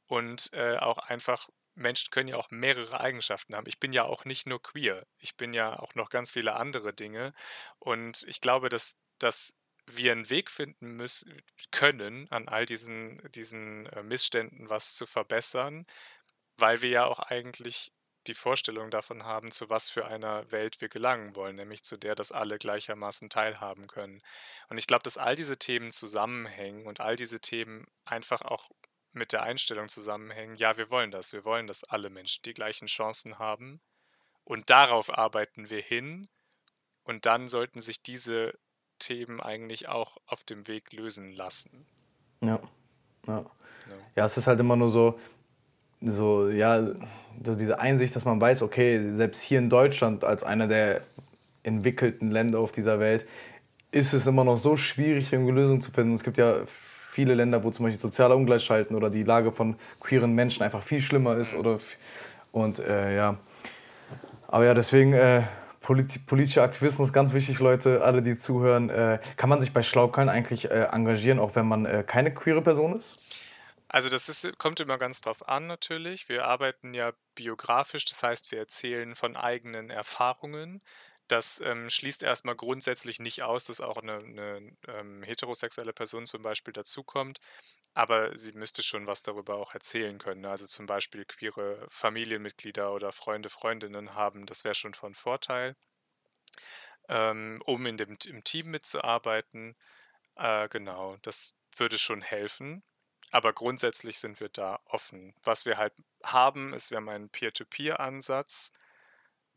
[0.07, 3.67] und äh, auch einfach, Menschen können ja auch mehrere Eigenschaften haben.
[3.67, 6.95] Ich bin ja auch nicht nur queer, ich bin ja auch noch ganz viele andere
[6.95, 7.35] Dinge.
[7.79, 9.55] Und ich glaube, dass, dass
[9.87, 11.41] wir einen Weg finden müssen,
[11.71, 15.87] können, an all diesen, diesen äh, Missständen was zu verbessern,
[16.57, 17.93] weil wir ja auch eigentlich
[18.27, 22.15] die Vorstellung davon haben, zu was für einer Welt wir gelangen wollen, nämlich zu der,
[22.15, 24.21] dass alle gleichermaßen teilhaben können.
[24.69, 28.69] Und ich glaube, dass all diese Themen zusammenhängen und all diese Themen einfach auch
[29.17, 32.87] mit der Einstellung zusammenhängen, ja, wir wollen das, wir wollen, dass alle Menschen die gleichen
[32.87, 33.81] Chancen haben.
[34.45, 36.29] Und darauf arbeiten wir hin.
[37.03, 38.55] Und dann sollten sich diese
[38.99, 41.87] Themen eigentlich auch auf dem Weg lösen lassen.
[42.41, 42.61] Ja.
[43.27, 43.45] Ja,
[44.15, 45.19] ja es ist halt immer nur so,
[46.01, 46.95] so, ja,
[47.39, 51.03] diese Einsicht, dass man weiß, okay, selbst hier in Deutschland als einer der
[51.63, 53.27] entwickelten Länder auf dieser Welt
[53.91, 56.13] ist es immer noch so schwierig, eine Lösung zu finden.
[56.13, 56.65] Es gibt ja
[57.17, 61.01] viele Länder, wo zum Beispiel soziale Ungleichheiten oder die Lage von queeren Menschen einfach viel
[61.01, 61.55] schlimmer ist.
[61.55, 61.79] Oder,
[62.53, 63.39] und äh, ja.
[64.49, 65.43] Aber ja, deswegen äh,
[65.81, 68.91] polit politischer Aktivismus ganz wichtig, Leute, alle, die zuhören.
[68.91, 72.61] Äh, kann man sich bei Schlaukern eigentlich äh, engagieren, auch wenn man äh, keine queere
[72.61, 73.17] Person ist?
[73.89, 76.29] Also das ist, kommt immer ganz drauf an natürlich.
[76.29, 80.83] Wir arbeiten ja biografisch, das heißt, wir erzählen von eigenen Erfahrungen.
[81.29, 86.43] Das ähm, schließt erstmal grundsätzlich nicht aus, dass auch eine, eine ähm, heterosexuelle Person zum
[86.43, 87.41] Beispiel dazukommt,
[87.95, 90.45] aber sie müsste schon was darüber auch erzählen können.
[90.47, 95.75] Also zum Beispiel queere Familienmitglieder oder Freunde, Freundinnen haben, das wäre schon von Vorteil,
[97.09, 99.77] ähm, um in dem, im Team mitzuarbeiten.
[100.37, 102.83] Äh, genau, das würde schon helfen.
[103.33, 105.35] Aber grundsätzlich sind wir da offen.
[105.43, 108.73] Was wir halt haben, ist, wir haben einen Peer-to-Peer-Ansatz,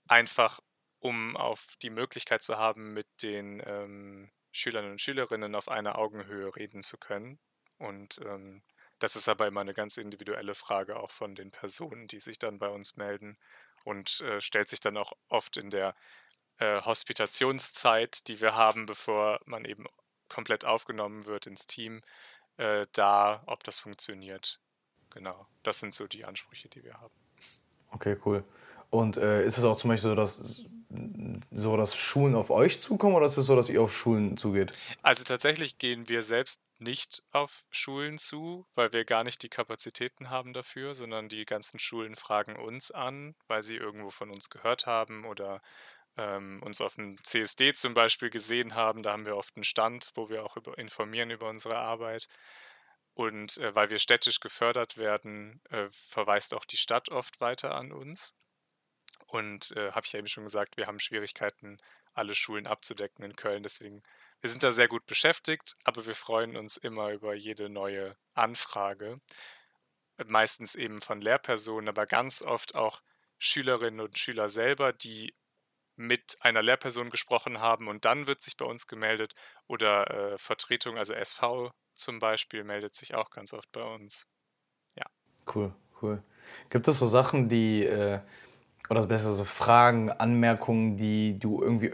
[0.08, 0.60] einfach
[0.99, 6.55] um auf die Möglichkeit zu haben, mit den ähm, Schülern und Schülerinnen auf einer Augenhöhe
[6.55, 7.39] reden zu können.
[7.77, 8.62] Und ähm,
[8.99, 12.59] das ist aber immer eine ganz individuelle Frage auch von den Personen, die sich dann
[12.59, 13.38] bei uns melden
[13.85, 15.95] und äh, stellt sich dann auch oft in der
[16.57, 19.85] äh, Hospitationszeit, die wir haben, bevor man eben
[20.27, 22.01] komplett aufgenommen wird ins Team,
[22.57, 24.59] äh, da, ob das funktioniert.
[25.12, 27.13] Genau, das sind so die Ansprüche, die wir haben.
[27.91, 28.43] Okay, cool.
[28.89, 30.63] Und äh, ist es auch zum Beispiel so, dass,
[31.52, 34.75] so, dass Schulen auf euch zukommen oder ist es so, dass ihr auf Schulen zugeht?
[35.02, 40.30] Also tatsächlich gehen wir selbst nicht auf Schulen zu, weil wir gar nicht die Kapazitäten
[40.30, 44.86] haben dafür, sondern die ganzen Schulen fragen uns an, weil sie irgendwo von uns gehört
[44.86, 45.62] haben oder
[46.17, 49.04] ähm, uns auf dem CSD zum Beispiel gesehen haben.
[49.04, 52.28] Da haben wir oft einen Stand, wo wir auch über, informieren über unsere Arbeit.
[53.13, 57.91] Und äh, weil wir städtisch gefördert werden, äh, verweist auch die Stadt oft weiter an
[57.91, 58.36] uns.
[59.31, 61.77] Und äh, habe ich ja eben schon gesagt, wir haben Schwierigkeiten,
[62.13, 63.63] alle Schulen abzudecken in Köln.
[63.63, 64.01] Deswegen,
[64.41, 69.21] wir sind da sehr gut beschäftigt, aber wir freuen uns immer über jede neue Anfrage.
[70.25, 73.01] Meistens eben von Lehrpersonen, aber ganz oft auch
[73.37, 75.33] Schülerinnen und Schüler selber, die
[75.95, 79.35] mit einer Lehrperson gesprochen haben und dann wird sich bei uns gemeldet.
[79.67, 84.25] Oder äh, Vertretung, also SV zum Beispiel, meldet sich auch ganz oft bei uns.
[84.95, 85.05] Ja.
[85.53, 86.23] Cool, cool.
[86.69, 88.21] Gibt es so Sachen, die, äh,
[88.89, 91.91] oder besser so Fragen, Anmerkungen, die du irgendwie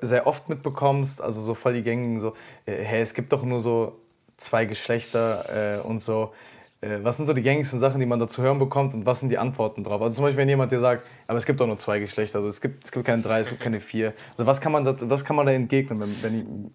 [0.00, 1.20] sehr oft mitbekommst?
[1.20, 2.34] Also so voll die gängigen, so,
[2.66, 4.00] äh, hey, es gibt doch nur so
[4.36, 6.32] zwei Geschlechter äh, und so.
[6.80, 9.20] Äh, was sind so die gängigsten Sachen, die man da zu hören bekommt und was
[9.20, 10.00] sind die Antworten drauf?
[10.00, 12.48] Also zum Beispiel, wenn jemand dir sagt, aber es gibt doch nur zwei Geschlechter, also
[12.48, 14.14] es gibt, es gibt keine drei, es gibt keine vier.
[14.32, 16.70] Also was kann man da, was kann man da entgegnen, wenn, wenn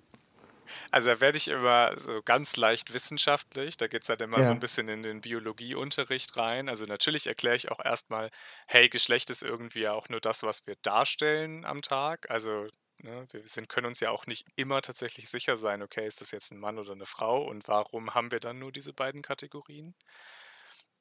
[0.96, 3.76] also da werde ich immer so ganz leicht wissenschaftlich.
[3.76, 4.44] Da geht es halt immer ja.
[4.44, 6.70] so ein bisschen in den Biologieunterricht rein.
[6.70, 8.32] Also natürlich erkläre ich auch erstmal,
[8.66, 12.32] hey, Geschlecht ist irgendwie auch nur das, was wir darstellen am Tag.
[12.32, 12.70] Also
[13.04, 13.28] Ne?
[13.32, 16.54] Wir sind, können uns ja auch nicht immer tatsächlich sicher sein, okay, ist das jetzt
[16.54, 19.96] ein Mann oder eine Frau und warum haben wir dann nur diese beiden Kategorien?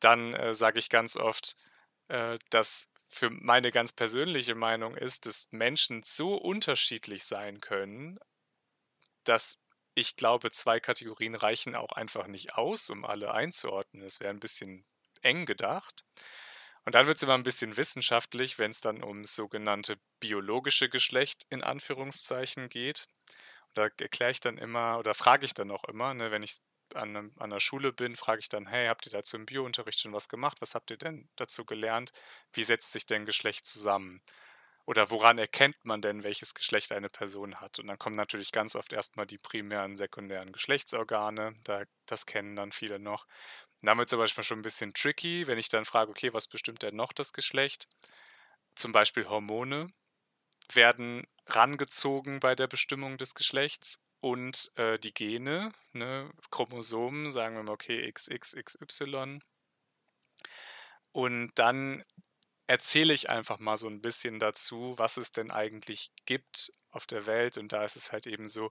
[0.01, 1.57] Dann äh, sage ich ganz oft,
[2.09, 8.19] äh, dass für meine ganz persönliche Meinung ist, dass Menschen so unterschiedlich sein können,
[9.23, 9.64] dass
[9.95, 14.03] ich glaube, zwei Kategorien reichen auch einfach nicht aus, um alle einzuordnen.
[14.03, 14.85] Es wäre ein bisschen
[15.23, 16.05] eng gedacht.
[16.85, 21.47] Und dann wird es immer ein bisschen wissenschaftlich, wenn es dann ums sogenannte biologische Geschlecht
[21.49, 23.09] in Anführungszeichen geht.
[23.69, 26.57] Und da erkläre ich dann immer oder frage ich dann auch immer, ne, wenn ich
[26.95, 30.13] an, an einer Schule bin, frage ich dann, hey, habt ihr dazu im Biounterricht schon
[30.13, 30.59] was gemacht?
[30.61, 32.13] Was habt ihr denn dazu gelernt?
[32.53, 34.23] Wie setzt sich denn Geschlecht zusammen?
[34.87, 37.79] Oder woran erkennt man denn, welches Geschlecht eine Person hat?
[37.79, 41.55] Und dann kommen natürlich ganz oft erstmal die primären, sekundären Geschlechtsorgane.
[41.65, 43.27] Da, das kennen dann viele noch.
[43.81, 46.83] Und damit zum Beispiel schon ein bisschen tricky, wenn ich dann frage, okay, was bestimmt
[46.83, 47.89] denn noch das Geschlecht?
[48.75, 49.89] Zum Beispiel Hormone
[50.73, 57.63] werden rangezogen bei der Bestimmung des Geschlechts und äh, die Gene, ne, Chromosomen, sagen wir
[57.63, 59.41] mal, okay, XXXY.
[61.13, 62.05] Und dann
[62.67, 67.27] erzähle ich einfach mal so ein bisschen dazu, was es denn eigentlich gibt auf der
[67.27, 67.59] Welt.
[67.59, 68.71] Und da ist es halt eben so,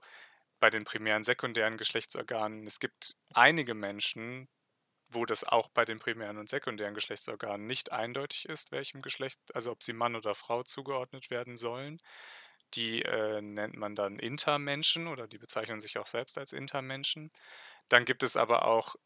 [0.60, 4.48] bei den primären, sekundären Geschlechtsorganen, es gibt einige Menschen,
[5.08, 9.72] wo das auch bei den primären und sekundären Geschlechtsorganen nicht eindeutig ist, welchem Geschlecht, also
[9.72, 12.00] ob sie Mann oder Frau zugeordnet werden sollen.
[12.74, 17.30] Die äh, nennt man dann Intermenschen oder die bezeichnen sich auch selbst als Intermenschen.
[17.88, 18.96] Dann gibt es aber auch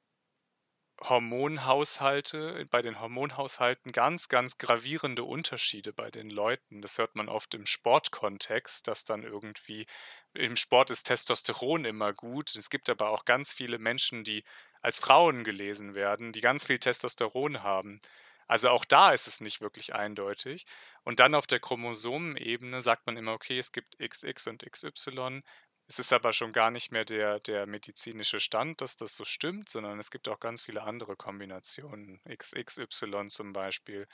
[1.00, 6.82] Hormonhaushalte, bei den Hormonhaushalten ganz, ganz gravierende Unterschiede bei den Leuten.
[6.82, 9.86] Das hört man oft im Sportkontext, dass dann irgendwie
[10.34, 12.54] im Sport ist Testosteron immer gut.
[12.56, 14.44] Es gibt aber auch ganz viele Menschen, die
[14.82, 18.00] als Frauen gelesen werden, die ganz viel Testosteron haben.
[18.48, 20.66] Also auch da ist es nicht wirklich eindeutig.
[21.04, 25.42] Und dann auf der Chromosomenebene sagt man immer, okay, es gibt XX und XY.
[25.88, 29.70] Es ist aber schon gar nicht mehr der, der medizinische Stand, dass das so stimmt,
[29.70, 34.06] sondern es gibt auch ganz viele andere Kombinationen, XXY zum Beispiel.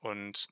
[0.00, 0.48] Und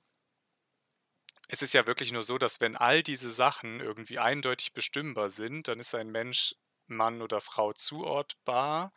[1.49, 5.67] es ist ja wirklich nur so, dass wenn all diese Sachen irgendwie eindeutig bestimmbar sind,
[5.69, 6.55] dann ist ein Mensch
[6.87, 8.93] Mann oder Frau zuortbar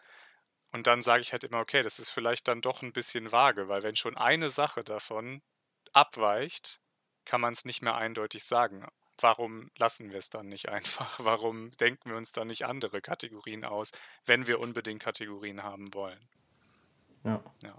[0.71, 3.69] und dann sage ich halt immer, okay, das ist vielleicht dann doch ein bisschen vage,
[3.69, 5.41] weil wenn schon eine Sache davon
[5.93, 6.81] abweicht,
[7.25, 8.87] kann man es nicht mehr eindeutig sagen.
[9.19, 11.19] Warum lassen wir es dann nicht einfach?
[11.23, 13.91] Warum denken wir uns dann nicht andere Kategorien aus,
[14.25, 16.19] wenn wir unbedingt Kategorien haben wollen?
[17.23, 17.41] Ja.
[17.63, 17.75] Ja,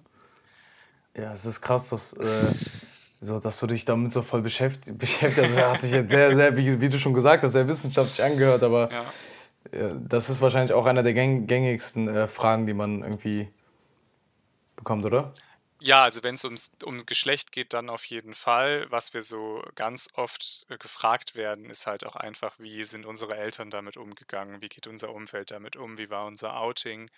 [1.17, 2.53] ja es ist krass, dass, äh,
[3.21, 5.49] so, dass du dich damit so voll beschäftigt, beschäftigt.
[5.49, 8.63] Also, hat sich jetzt sehr, sehr, wie, wie, du schon gesagt hast, sehr wissenschaftlich angehört,
[8.63, 9.05] aber ja
[9.71, 13.49] das ist wahrscheinlich auch einer der gängigsten äh, Fragen, die man irgendwie
[14.77, 15.33] bekommt, oder?
[15.81, 18.87] Ja, also wenn es ums um Geschlecht geht, dann auf jeden Fall.
[18.91, 23.37] Was wir so ganz oft äh, gefragt werden, ist halt auch einfach, wie sind unsere
[23.37, 24.61] Eltern damit umgegangen?
[24.63, 25.99] Wie geht unser Umfeld damit um?
[25.99, 27.11] Wie war unser Outing?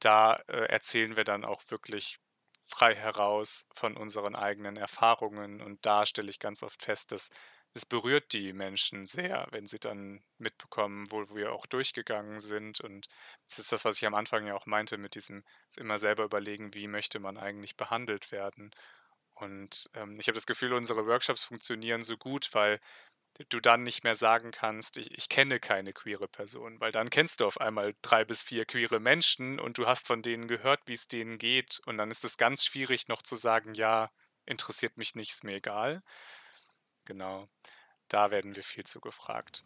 [0.00, 2.18] Da äh, erzählen wir dann auch wirklich
[2.66, 7.30] frei heraus von unseren eigenen Erfahrungen und da stelle ich ganz oft fest, dass
[7.74, 12.80] es berührt die Menschen sehr, wenn sie dann mitbekommen, wo wir auch durchgegangen sind.
[12.80, 13.08] Und
[13.48, 15.44] das ist das, was ich am Anfang ja auch meinte, mit diesem
[15.76, 18.72] immer selber überlegen, wie möchte man eigentlich behandelt werden.
[19.34, 22.80] Und ähm, ich habe das Gefühl, unsere Workshops funktionieren so gut, weil
[23.48, 27.40] du dann nicht mehr sagen kannst, ich, ich kenne keine queere Person, weil dann kennst
[27.40, 30.94] du auf einmal drei bis vier queere Menschen und du hast von denen gehört, wie
[30.94, 31.80] es denen geht.
[31.86, 34.10] Und dann ist es ganz schwierig noch zu sagen, ja,
[34.44, 36.02] interessiert mich nicht, ist mir egal
[37.04, 37.48] genau.
[38.08, 39.62] Da werden wir viel zu gefragt.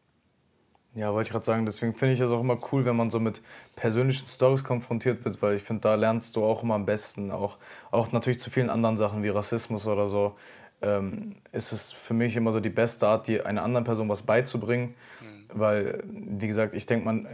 [0.96, 3.18] Ja, wollte ich gerade sagen, deswegen finde ich es auch immer cool, wenn man so
[3.18, 3.42] mit
[3.74, 7.32] persönlichen Stories konfrontiert wird, weil ich finde, da lernst du auch immer am besten.
[7.32, 7.58] Auch,
[7.90, 10.36] auch natürlich zu vielen anderen Sachen wie Rassismus oder so.
[10.82, 14.22] Ähm, ist es für mich immer so die beste Art, die einer anderen Person was
[14.22, 14.94] beizubringen.
[15.20, 15.44] Mhm.
[15.48, 17.26] Weil, wie gesagt, ich denke man,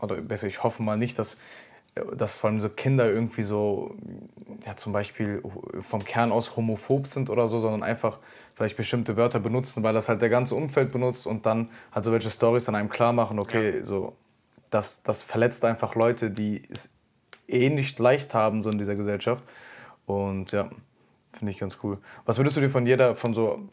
[0.00, 1.36] oder besser, ich hoffe mal nicht, dass
[2.16, 3.94] dass vor allem so Kinder irgendwie so,
[4.66, 5.42] ja, zum Beispiel
[5.80, 8.18] vom Kern aus homophob sind oder so, sondern einfach
[8.54, 12.12] vielleicht bestimmte Wörter benutzen, weil das halt der ganze Umfeld benutzt und dann halt so
[12.12, 13.84] welche Stories an einem klar machen, okay, ja.
[13.84, 14.16] so,
[14.70, 16.90] das, das verletzt einfach Leute, die es
[17.46, 19.44] eh nicht leicht haben, so in dieser Gesellschaft.
[20.06, 20.70] Und ja,
[21.32, 21.98] finde ich ganz cool.
[22.24, 23.68] Was würdest du dir von jeder, von so,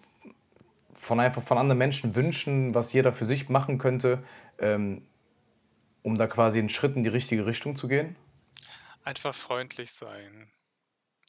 [0.93, 4.24] von einfach von anderen Menschen wünschen, was jeder für sich machen könnte,
[4.59, 5.01] ähm,
[6.04, 8.16] um da quasi einen Schritt in die richtige Richtung zu gehen?
[9.04, 10.52] Einfach freundlich sein.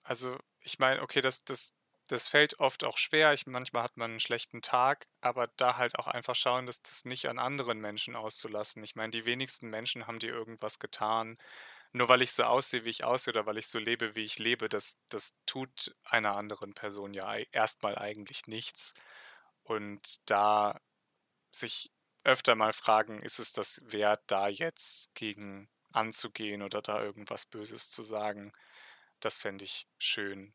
[0.04, 1.74] Also, ich meine, okay, das, das,
[2.06, 3.32] das fällt oft auch schwer.
[3.32, 7.04] Ich, manchmal hat man einen schlechten Tag, aber da halt auch einfach schauen, dass das
[7.04, 8.82] nicht an anderen Menschen auszulassen.
[8.84, 11.38] Ich meine, die wenigsten Menschen haben dir irgendwas getan.
[11.92, 14.38] Nur weil ich so aussehe, wie ich aussehe, oder weil ich so lebe, wie ich
[14.38, 18.94] lebe, das, das tut einer anderen Person ja erstmal eigentlich nichts.
[19.62, 20.80] Und da
[21.50, 21.92] sich
[22.24, 27.90] öfter mal fragen, ist es das wert, da jetzt gegen anzugehen oder da irgendwas Böses
[27.90, 28.52] zu sagen?
[29.20, 30.52] Das fände ich schön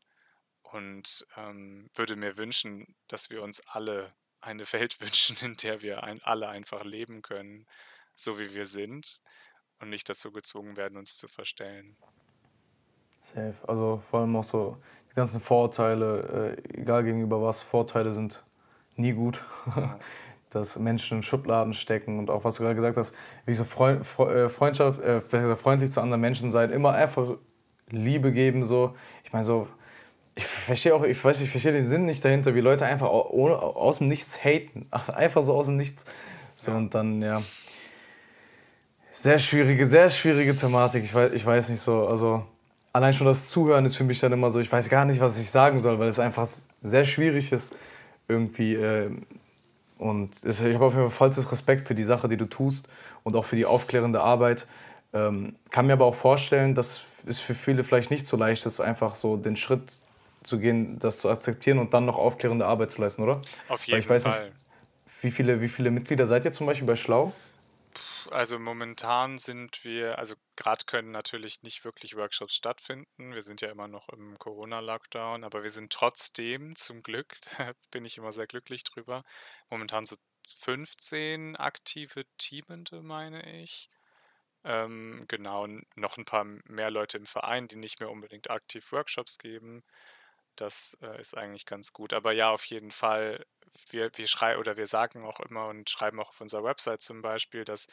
[0.62, 6.02] und ähm, würde mir wünschen, dass wir uns alle eine Welt wünschen, in der wir
[6.02, 7.66] ein, alle einfach leben können,
[8.14, 9.22] so wie wir sind
[9.80, 11.96] und nicht dazu gezwungen werden, uns zu verstellen.
[13.20, 13.56] Safe.
[13.66, 14.78] Also vor allem auch so
[15.10, 18.44] die ganzen Vorurteile, äh, egal gegenüber was, Vorteile sind
[18.96, 19.42] nie gut.
[19.76, 19.98] Ja.
[20.50, 23.14] dass Menschen in Schubladen stecken und auch was du gerade gesagt hast,
[23.46, 27.36] wie so Freund, äh, Freundschaft, äh, freundlich zu anderen Menschen sein, immer einfach
[27.90, 28.94] Liebe geben so.
[29.24, 29.68] Ich meine so,
[30.34, 33.56] ich verstehe auch, ich weiß, ich verstehe den Sinn nicht dahinter, wie Leute einfach ohne,
[33.56, 36.04] aus dem Nichts haten, einfach so aus dem Nichts.
[36.54, 36.76] So ja.
[36.76, 37.42] und dann ja,
[39.12, 41.04] sehr schwierige, sehr schwierige Thematik.
[41.04, 42.44] Ich weiß, ich weiß nicht so, also
[42.92, 45.38] allein schon das Zuhören ist für mich dann immer so, ich weiß gar nicht, was
[45.38, 46.46] ich sagen soll, weil es einfach
[46.80, 47.74] sehr schwierig ist
[48.28, 48.74] irgendwie.
[48.74, 49.10] Äh,
[49.98, 52.88] und ich habe auf jeden Fall vollstes Respekt für die Sache, die du tust
[53.24, 54.66] und auch für die aufklärende Arbeit.
[55.12, 58.80] Ähm, kann mir aber auch vorstellen, dass es für viele vielleicht nicht so leicht ist,
[58.80, 60.00] einfach so den Schritt
[60.42, 63.40] zu gehen, das zu akzeptieren und dann noch aufklärende Arbeit zu leisten, oder?
[63.68, 64.44] Auf jeden Weil ich weiß Fall.
[64.44, 64.54] Nicht,
[65.22, 67.32] wie viele, wie viele Mitglieder seid ihr zum Beispiel bei Schlau?
[68.30, 73.34] Also momentan sind wir, also gerade können natürlich nicht wirklich Workshops stattfinden.
[73.34, 78.04] Wir sind ja immer noch im Corona-Lockdown, aber wir sind trotzdem zum Glück, da bin
[78.04, 79.24] ich immer sehr glücklich drüber,
[79.70, 80.16] momentan so
[80.60, 83.90] 15 aktive Teamende, meine ich.
[84.64, 89.38] Ähm, genau, noch ein paar mehr Leute im Verein, die nicht mehr unbedingt aktiv Workshops
[89.38, 89.84] geben.
[90.56, 92.12] Das äh, ist eigentlich ganz gut.
[92.12, 93.46] Aber ja, auf jeden Fall,
[93.90, 97.22] wir, wir schreiben oder wir sagen auch immer und schreiben auch auf unserer Website zum
[97.22, 97.86] Beispiel, dass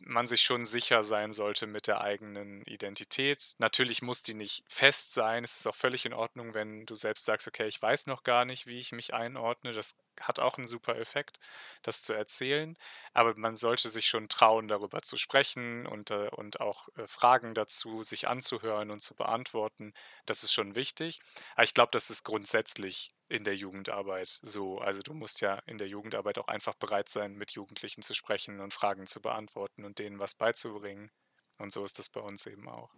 [0.00, 3.54] man sich schon sicher sein sollte mit der eigenen Identität.
[3.58, 5.44] Natürlich muss die nicht fest sein.
[5.44, 8.44] Es ist auch völlig in Ordnung, wenn du selbst sagst, okay, ich weiß noch gar
[8.44, 9.72] nicht, wie ich mich einordne.
[9.72, 11.38] Das hat auch einen super Effekt,
[11.82, 12.76] das zu erzählen.
[13.12, 17.54] Aber man sollte sich schon trauen, darüber zu sprechen und, äh, und auch äh, Fragen
[17.54, 19.94] dazu sich anzuhören und zu beantworten.
[20.26, 21.20] Das ist schon wichtig.
[21.54, 24.78] Aber ich glaube, das ist grundsätzlich in der Jugendarbeit so.
[24.78, 28.60] Also du musst ja in der Jugendarbeit auch einfach bereit sein, mit Jugendlichen zu sprechen
[28.60, 31.10] und Fragen zu beantworten und denen was beizubringen.
[31.58, 32.90] Und so ist das bei uns eben auch.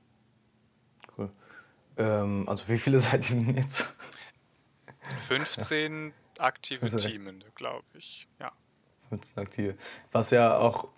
[1.16, 1.30] Cool.
[1.96, 3.96] Ähm, also wie viele seid ihr denn jetzt?
[5.28, 8.28] 15 aktive Teamende, glaube ich.
[8.38, 8.52] Ja.
[9.08, 9.76] 15 aktive.
[10.12, 10.88] Was ja auch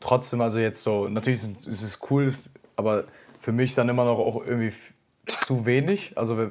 [0.00, 2.32] trotzdem, also jetzt so, natürlich ist, ist es cool,
[2.76, 3.04] aber
[3.38, 4.72] für mich dann immer noch auch irgendwie
[5.26, 6.18] zu wenig.
[6.18, 6.50] Also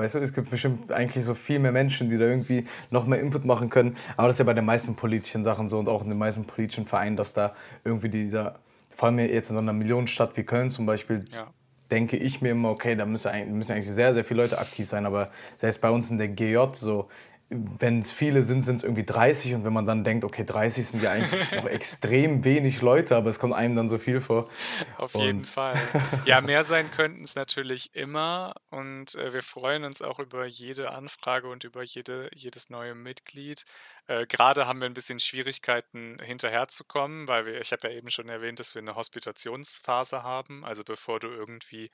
[0.00, 3.20] Weißt du, es gibt bestimmt eigentlich so viel mehr Menschen, die da irgendwie noch mehr
[3.20, 3.96] Input machen können.
[4.16, 6.44] Aber das ist ja bei den meisten politischen Sachen so und auch in den meisten
[6.44, 8.58] politischen Vereinen, dass da irgendwie dieser,
[8.90, 11.48] vor allem jetzt in so einer Millionenstadt wie Köln zum Beispiel, ja.
[11.90, 15.06] denke ich mir immer, okay, da müssen eigentlich sehr, sehr viele Leute aktiv sein.
[15.06, 17.08] Aber selbst bei uns in der GJ so,
[17.50, 20.86] wenn es viele sind, sind es irgendwie 30 und wenn man dann denkt, okay, 30
[20.86, 24.48] sind ja eigentlich noch extrem wenig Leute, aber es kommt einem dann so viel vor.
[24.96, 25.76] Auf und jeden Fall.
[26.24, 30.92] Ja, mehr sein könnten es natürlich immer und äh, wir freuen uns auch über jede
[30.92, 33.64] Anfrage und über jede, jedes neue Mitglied.
[34.06, 38.28] Äh, Gerade haben wir ein bisschen Schwierigkeiten hinterherzukommen, weil wir, ich habe ja eben schon
[38.28, 40.64] erwähnt, dass wir eine Hospitationsphase haben.
[40.64, 41.90] Also bevor du irgendwie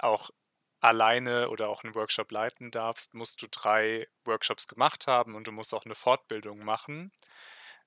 [0.00, 0.30] auch
[0.82, 5.52] alleine oder auch einen Workshop leiten darfst, musst du drei Workshops gemacht haben und du
[5.52, 7.12] musst auch eine Fortbildung machen.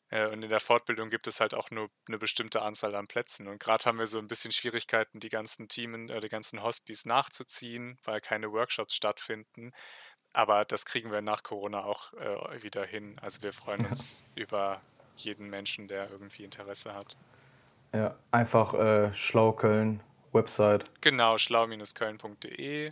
[0.09, 3.47] Äh, und in der Fortbildung gibt es halt auch nur eine bestimmte Anzahl an Plätzen.
[3.47, 7.05] Und gerade haben wir so ein bisschen Schwierigkeiten, die ganzen Teamen, äh, die ganzen Hospice
[7.05, 9.73] nachzuziehen, weil keine Workshops stattfinden.
[10.31, 13.17] Aber das kriegen wir nach Corona auch äh, wieder hin.
[13.21, 14.81] Also wir freuen uns über
[15.17, 17.17] jeden Menschen, der irgendwie Interesse hat.
[17.93, 20.01] Ja, einfach äh, schlau Köln
[20.35, 20.85] Website.
[21.01, 22.91] Genau, schlau-köln.de.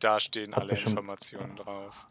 [0.00, 2.06] Da stehen Hat alle bestimmt, Informationen drauf.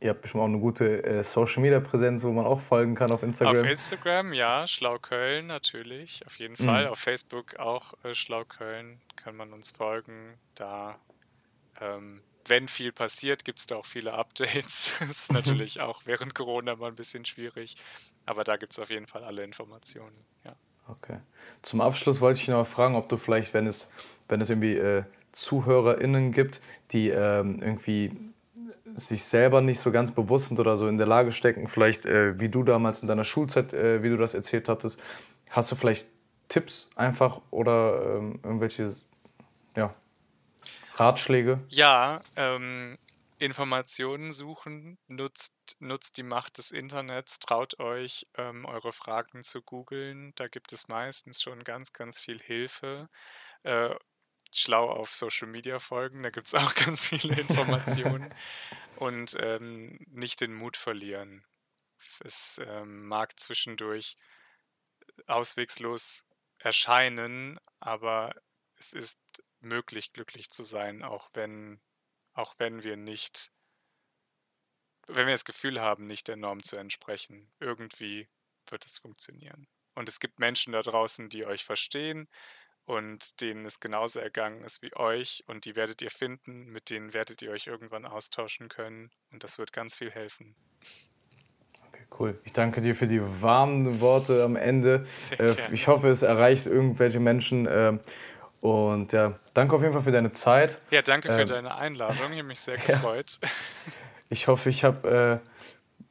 [0.00, 3.10] Ihr habt bestimmt auch eine gute äh, Social Media Präsenz, wo man auch folgen kann
[3.10, 3.56] auf Instagram.
[3.56, 6.84] Auf Instagram, ja, Schlau Köln natürlich, auf jeden Fall.
[6.84, 6.90] Mhm.
[6.90, 10.38] Auf Facebook auch äh, Schlau Köln kann man uns folgen.
[10.54, 10.98] Da,
[11.80, 14.96] ähm, wenn viel passiert, gibt es da auch viele Updates.
[15.00, 17.76] das ist natürlich auch während Corona mal ein bisschen schwierig,
[18.26, 20.54] aber da gibt es auf jeden Fall alle Informationen, ja.
[20.88, 21.18] Okay.
[21.62, 23.90] Zum Abschluss wollte ich noch fragen, ob du vielleicht, wenn es,
[24.28, 26.60] wenn es irgendwie äh, ZuhörerInnen gibt,
[26.92, 28.12] die ähm, irgendwie
[28.94, 32.38] sich selber nicht so ganz bewusst sind oder so in der Lage stecken, vielleicht äh,
[32.40, 35.00] wie du damals in deiner Schulzeit, äh, wie du das erzählt hattest,
[35.50, 36.08] hast du vielleicht
[36.48, 38.94] Tipps einfach oder ähm, irgendwelche
[39.76, 39.94] ja,
[40.94, 41.60] Ratschläge?
[41.68, 42.96] Ja, ähm,
[43.38, 50.32] Informationen suchen, nutzt, nutzt die Macht des Internets, traut euch, ähm, eure Fragen zu googeln.
[50.36, 53.08] Da gibt es meistens schon ganz, ganz viel Hilfe.
[53.62, 53.94] Äh,
[54.52, 58.34] schlau auf Social Media folgen, da gibt es auch ganz viele Informationen.
[58.96, 61.44] Und ähm, nicht den Mut verlieren.
[62.20, 64.16] Es ähm, mag zwischendurch
[65.26, 66.26] auswegslos
[66.58, 68.34] erscheinen, aber
[68.78, 69.20] es ist
[69.60, 71.80] möglich, glücklich zu sein, auch wenn
[72.36, 73.50] auch wenn wir nicht,
[75.08, 77.50] wenn wir das Gefühl haben, nicht der Norm zu entsprechen.
[77.60, 78.28] Irgendwie
[78.68, 79.66] wird es funktionieren.
[79.94, 82.28] Und es gibt Menschen da draußen, die euch verstehen
[82.84, 87.14] und denen es genauso ergangen ist wie euch und die werdet ihr finden, mit denen
[87.14, 90.54] werdet ihr euch irgendwann austauschen können und das wird ganz viel helfen.
[91.88, 92.40] Okay, cool.
[92.44, 95.06] Ich danke dir für die warmen Worte am Ende.
[95.38, 97.66] Äh, ich hoffe, es erreicht irgendwelche Menschen.
[97.66, 97.98] Äh,
[98.60, 100.78] und ja, danke auf jeden Fall für deine Zeit.
[100.90, 102.16] Ja, danke für ähm, deine Einladung.
[102.16, 103.38] Ich habe mich sehr gefreut.
[103.42, 103.48] Ja.
[104.28, 105.40] Ich hoffe, ich habe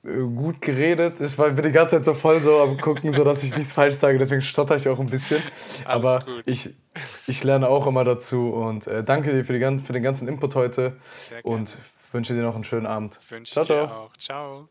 [0.06, 1.20] äh, gut geredet.
[1.20, 3.74] Ich war, bin die ganze Zeit so voll so am Gucken, so dass ich nichts
[3.74, 4.18] falsch sage.
[4.18, 5.44] Deswegen stotter ich auch ein bisschen.
[5.84, 6.44] Alles Aber gut.
[6.46, 6.70] Ich,
[7.28, 8.52] ich lerne auch immer dazu.
[8.54, 10.96] Und äh, danke dir für, die, für den ganzen Input heute.
[11.44, 11.78] Und
[12.12, 13.20] wünsche dir noch einen schönen Abend.
[13.30, 14.06] Wünsche ciao, dir ciao.
[14.06, 14.18] auch.
[14.18, 14.70] Ciao.